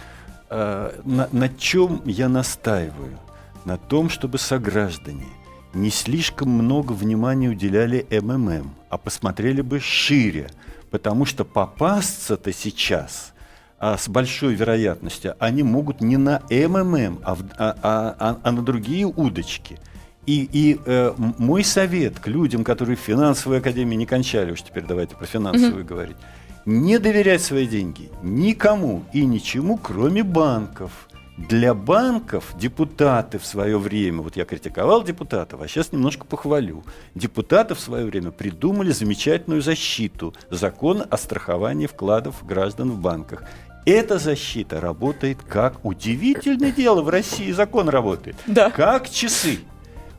э, 0.49 1.01
на, 1.05 1.29
на 1.31 1.49
чем 1.49 2.01
я 2.05 2.29
настаиваю? 2.29 3.17
На 3.65 3.77
том, 3.77 4.09
чтобы 4.09 4.37
сограждане 4.37 5.25
не 5.73 5.89
слишком 5.89 6.49
много 6.49 6.91
внимания 6.91 7.49
уделяли 7.49 8.05
МММ, 8.11 8.75
а 8.89 8.97
посмотрели 8.97 9.61
бы 9.61 9.79
шире, 9.79 10.49
потому 10.91 11.25
что 11.25 11.45
попасться-то 11.45 12.51
сейчас 12.51 13.33
а, 13.79 13.97
с 13.97 14.09
большой 14.09 14.53
вероятностью 14.55 15.35
они 15.39 15.63
могут 15.63 16.01
не 16.01 16.17
на 16.17 16.41
МММ, 16.49 17.19
а, 17.23 17.37
а, 17.57 17.77
а, 17.81 18.15
а, 18.19 18.39
а 18.43 18.51
на 18.51 18.61
другие 18.61 19.05
удочки– 19.05 19.79
И, 20.25 20.47
и 20.51 20.79
э, 20.85 21.13
мой 21.17 21.63
совет 21.63 22.19
к 22.19 22.27
людям, 22.27 22.63
которые 22.63 22.95
в 22.95 23.01
финансовой 23.01 23.59
академии 23.59 23.95
не 23.95 24.05
кончали, 24.05 24.51
уж 24.51 24.61
теперь 24.61 24.85
давайте 24.85 25.15
про 25.15 25.25
финансовую 25.25 25.81
угу. 25.81 25.89
говорить, 25.89 26.17
не 26.65 26.97
доверять 26.97 27.41
свои 27.41 27.67
деньги 27.67 28.09
никому 28.21 29.03
и 29.11 29.25
ничему, 29.25 29.77
кроме 29.77 30.23
банков. 30.23 30.91
Для 31.35 31.73
банков 31.73 32.53
депутаты 32.59 33.39
в 33.39 33.45
свое 33.45 33.79
время, 33.79 34.21
вот 34.21 34.37
я 34.37 34.45
критиковал 34.45 35.03
депутатов, 35.03 35.61
а 35.61 35.67
сейчас 35.67 35.91
немножко 35.91 36.25
похвалю. 36.25 36.83
Депутаты 37.15 37.73
в 37.73 37.79
свое 37.79 38.05
время 38.05 38.29
придумали 38.29 38.91
замечательную 38.91 39.63
защиту, 39.63 40.35
закон 40.51 41.03
о 41.09 41.17
страховании 41.17 41.87
вкладов 41.87 42.45
граждан 42.45 42.91
в 42.91 42.99
банках. 42.99 43.43
Эта 43.85 44.19
защита 44.19 44.79
работает 44.79 45.39
как 45.41 45.83
удивительное 45.83 46.71
дело 46.71 47.01
в 47.01 47.09
России 47.09 47.51
закон 47.51 47.89
работает, 47.89 48.35
да. 48.45 48.69
как 48.69 49.09
часы. 49.09 49.59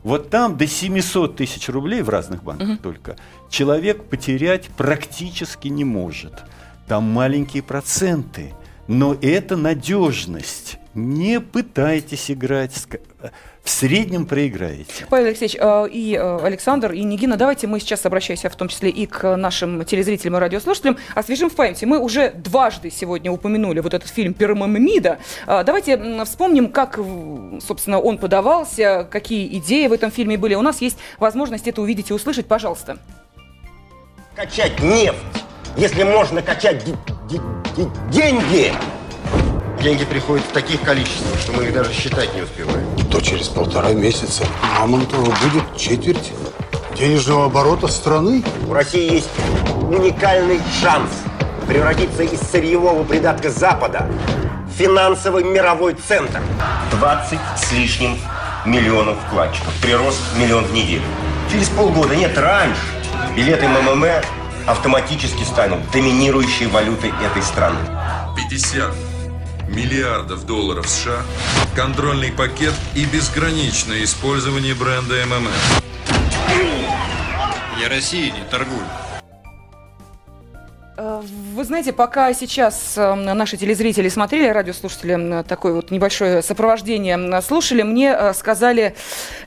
Вот 0.05 0.29
там 0.29 0.55
до 0.55 0.67
700 0.67 1.35
тысяч 1.35 1.67
рублей 1.67 2.03
в 2.03 2.09
разных 2.09 2.43
банках 2.43 2.69
угу. 2.69 2.77
только 2.77 3.17
человек 3.49 4.03
потерять 4.03 4.67
практически 4.77 5.67
не 5.67 5.83
может. 5.83 6.43
Там 6.87 7.05
маленькие 7.05 7.63
проценты, 7.63 8.53
но 8.87 9.17
это 9.19 9.57
надежность. 9.57 10.77
Не 10.93 11.41
пытайтесь 11.41 12.29
играть 12.29 12.85
в 13.65 13.69
среднем 13.69 14.27
проиграете. 14.27 15.07
Павел 15.09 15.25
Алексеевич, 15.25 15.57
э, 15.59 15.87
и 15.91 16.15
э, 16.15 16.37
Александр, 16.45 16.91
и 16.91 17.03
Нигина, 17.03 17.35
давайте 17.35 17.65
мы 17.65 17.79
сейчас 17.79 18.05
обращаемся 18.05 18.47
в 18.51 18.55
том 18.55 18.67
числе 18.67 18.91
и 18.91 19.07
к 19.07 19.35
нашим 19.35 19.83
телезрителям 19.85 20.37
и 20.37 20.39
радиослушателям, 20.39 20.97
освежим 21.15 21.49
в 21.49 21.55
памяти. 21.55 21.85
Мы 21.85 21.97
уже 21.97 22.29
дважды 22.29 22.91
сегодня 22.91 23.31
упомянули 23.31 23.79
вот 23.79 23.95
этот 23.95 24.07
фильм 24.07 24.35
«Пирамида». 24.35 25.17
Э, 25.47 25.63
давайте 25.65 26.23
вспомним, 26.25 26.69
как, 26.69 26.99
собственно, 27.59 27.99
он 27.99 28.19
подавался, 28.19 29.07
какие 29.09 29.57
идеи 29.57 29.87
в 29.87 29.93
этом 29.93 30.11
фильме 30.11 30.37
были. 30.37 30.53
У 30.53 30.61
нас 30.61 30.79
есть 30.81 30.99
возможность 31.17 31.67
это 31.67 31.81
увидеть 31.81 32.11
и 32.11 32.13
услышать. 32.13 32.45
Пожалуйста. 32.45 32.99
Качать 34.35 34.79
нефть, 34.79 35.17
если 35.75 36.03
можно 36.03 36.43
качать 36.43 36.83
деньги, 38.11 38.71
Деньги 39.85 40.03
приходят 40.03 40.43
в 40.43 40.51
таких 40.51 40.81
количествах, 40.81 41.39
что 41.39 41.51
мы 41.51 41.65
их 41.65 41.73
даже 41.73 41.93
считать 41.93 42.33
не 42.33 42.41
успеваем. 42.41 42.87
То 43.11 43.21
через 43.21 43.49
полтора 43.49 43.91
месяца 43.91 44.43
Мамонтова 44.79 45.25
будет 45.25 45.77
четверть 45.77 46.31
денежного 46.97 47.45
оборота 47.45 47.87
страны. 47.87 48.43
У 48.67 48.73
России 48.73 49.13
есть 49.13 49.29
уникальный 49.87 50.59
шанс 50.81 51.11
превратиться 51.67 52.23
из 52.23 52.39
сырьевого 52.39 53.03
придатка 53.03 53.51
Запада 53.51 54.09
в 54.67 54.75
финансовый 54.75 55.43
мировой 55.43 55.93
центр. 55.93 56.41
20 56.89 57.39
с 57.55 57.71
лишним 57.71 58.17
миллионов 58.65 59.17
вкладчиков. 59.27 59.71
Прирост 59.83 60.19
миллион 60.35 60.65
в 60.65 60.73
неделю. 60.73 61.03
Через 61.51 61.69
полгода, 61.69 62.15
нет, 62.15 62.35
раньше, 62.35 62.81
билеты 63.35 63.67
МММ 63.67 64.03
автоматически 64.65 65.43
станут 65.43 65.91
доминирующей 65.91 66.65
валютой 66.65 67.13
этой 67.23 67.43
страны. 67.43 67.77
50 68.35 69.14
миллиардов 69.67 70.45
долларов 70.45 70.87
США, 70.87 71.21
контрольный 71.75 72.31
пакет 72.31 72.73
и 72.95 73.05
безграничное 73.05 74.03
использование 74.03 74.75
бренда 74.75 75.25
МММ. 75.25 75.49
Я 77.79 77.89
России 77.89 78.29
не 78.29 78.43
торгую. 78.49 78.85
Э, 81.55 81.57
вы 81.57 81.63
знаете, 81.63 81.93
пока 81.93 82.33
сейчас 82.33 82.93
э, 82.97 83.13
наши 83.15 83.57
телезрители 83.57 84.09
смотрели, 84.09 84.47
радиослушатели 84.47 85.43
такое 85.43 85.73
вот 85.73 85.91
небольшое 85.91 86.41
сопровождение 86.41 87.41
слушали, 87.41 87.81
мне 87.81 88.15
э, 88.17 88.33
сказали 88.33 88.95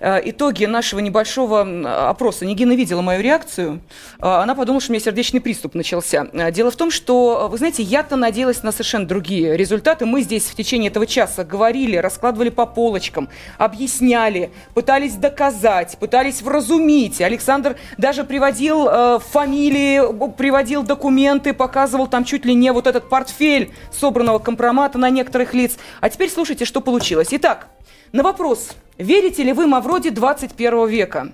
итоги 0.01 0.65
нашего 0.65 1.01
небольшого 1.01 2.09
опроса. 2.09 2.45
Нигина 2.45 2.73
видела 2.73 3.03
мою 3.03 3.23
реакцию. 3.23 3.81
Она 4.21 4.55
подумала, 4.55 4.81
что 4.81 4.93
у 4.93 4.95
меня 4.95 5.05
сердечный 5.05 5.41
приступ 5.41 5.75
начался. 5.75 6.27
Дело 6.53 6.71
в 6.71 6.77
том, 6.77 6.91
что, 6.91 7.49
вы 7.51 7.59
знаете, 7.59 7.83
я-то 7.83 8.17
надеялась 8.17 8.63
на 8.63 8.73
совершенно 8.73 9.07
другие 9.07 9.57
результаты. 9.57 10.07
Мы 10.07 10.23
здесь 10.23 10.45
в 10.45 10.55
течение 10.55 10.91
этого 10.91 11.07
часа 11.07 11.45
говорили, 11.45 11.97
раскладывали 11.97 12.51
по 12.51 12.67
полочкам, 12.67 13.29
объясняли, 13.59 14.51
пытались 14.75 15.15
доказать, 15.15 15.99
пытались 15.99 16.43
вразумить. 16.43 17.21
Александр 17.21 17.77
даже 17.97 18.25
приводил 18.25 19.21
фамилии, 19.21 20.33
приводил 20.33 20.83
документы, 20.83 21.09
документы, 21.19 21.53
показывал 21.99 22.07
там 22.09 22.25
чуть 22.25 22.45
ли 22.45 22.55
не 22.55 22.73
вот 22.73 22.87
этот 22.87 23.09
портфель 23.09 23.73
собранного 23.91 24.39
компромата 24.39 24.99
на 24.99 25.11
некоторых 25.11 25.55
лиц. 25.55 25.79
А 26.01 26.09
теперь 26.09 26.31
слушайте, 26.31 26.65
что 26.65 26.81
получилось. 26.81 27.29
Итак, 27.33 27.69
на 28.13 28.23
вопрос, 28.23 28.71
верите 28.99 29.43
ли 29.43 29.53
вы 29.53 29.67
Мавроди 29.67 30.11
21 30.11 30.89
века? 30.89 31.33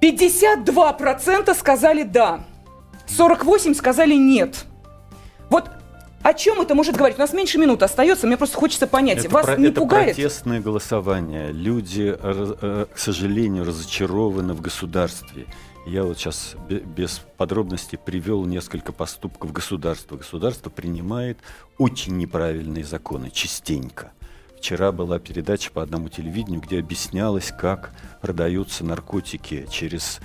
52% 0.00 1.54
сказали 1.54 2.02
да, 2.02 2.40
48% 3.08 3.74
сказали 3.74 4.14
нет. 4.14 4.64
Вот 5.48 5.70
о 6.22 6.34
чем 6.34 6.60
это 6.60 6.74
может 6.74 6.96
говорить? 6.96 7.18
У 7.18 7.20
нас 7.20 7.32
меньше 7.32 7.58
минут 7.58 7.82
остается, 7.82 8.26
мне 8.26 8.36
просто 8.36 8.56
хочется 8.56 8.86
понять. 8.86 9.18
Это 9.18 9.28
Вас 9.30 9.46
про, 9.46 9.56
не 9.56 9.68
это 9.68 9.80
пугает? 9.80 10.10
Это 10.10 10.14
протестное 10.16 10.60
голосование. 10.60 11.52
Люди, 11.52 12.14
э, 12.16 12.86
к 12.92 12.98
сожалению, 12.98 13.64
разочарованы 13.64 14.54
в 14.54 14.60
государстве. 14.60 15.46
Я 15.84 16.04
вот 16.04 16.16
сейчас 16.16 16.54
без 16.68 17.22
подробностей 17.36 17.98
привел 17.98 18.44
несколько 18.44 18.92
поступков 18.92 19.52
государства. 19.52 20.16
Государство 20.16 20.70
принимает 20.70 21.38
очень 21.76 22.16
неправильные 22.16 22.84
законы, 22.84 23.30
частенько. 23.30 24.12
Вчера 24.58 24.92
была 24.92 25.18
передача 25.18 25.72
по 25.72 25.82
одному 25.82 26.08
телевидению, 26.08 26.60
где 26.60 26.78
объяснялось, 26.78 27.50
как 27.50 27.92
продаются 28.20 28.84
наркотики 28.84 29.66
через 29.68 30.20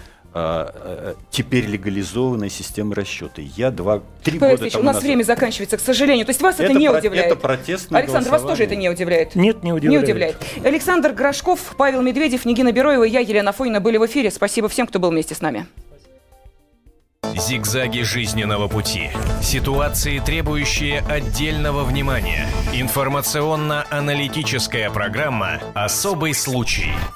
теперь 1.32 1.66
легализованная 1.66 2.50
система 2.50 2.96
расчета. 2.96 3.42
Я 3.42 3.72
два, 3.72 4.02
три 4.24 4.40
года 4.40 4.70
тому 4.70 4.82
У 4.82 4.86
нас 4.86 4.96
назад... 4.96 5.04
время 5.04 5.24
заканчивается, 5.24 5.78
к 5.78 5.82
сожалению. 5.82 6.26
То 6.26 6.32
есть 6.32 6.42
вас 6.42 6.56
это, 6.56 6.66
это 6.66 6.74
не 6.74 6.90
про... 6.90 7.00
удивляет? 7.00 7.28
Это 7.28 7.36
протестное 7.36 8.02
Александр, 8.02 8.30
вас 8.30 8.42
тоже 8.42 8.64
это 8.64 8.76
не 8.76 8.90
удивляет? 8.90 9.36
Нет, 9.36 9.64
не 9.64 9.74
удивляет. 9.74 10.02
Не 10.02 10.04
удивляет. 10.04 10.38
Александр 10.64 11.14
Грошков, 11.14 11.76
Павел 11.78 12.02
Медведев, 12.02 12.46
Нигина 12.46 12.72
Бероева, 12.72 13.04
я, 13.04 13.20
Елена 13.20 13.52
Фойна, 13.52 13.80
были 13.80 13.98
в 13.98 14.06
эфире. 14.06 14.32
Спасибо 14.32 14.70
всем, 14.70 14.88
кто 14.88 15.00
был 15.00 15.12
вместе 15.12 15.36
с 15.36 15.42
нами. 15.42 15.68
Зигзаги 17.36 18.02
жизненного 18.02 18.68
пути. 18.68 19.12
Ситуации, 19.42 20.20
требующие 20.20 21.00
отдельного 21.02 21.84
внимания. 21.84 22.48
Информационно-аналитическая 22.74 24.90
программа 24.90 25.60
«Особый 25.74 26.34
случай». 26.34 26.92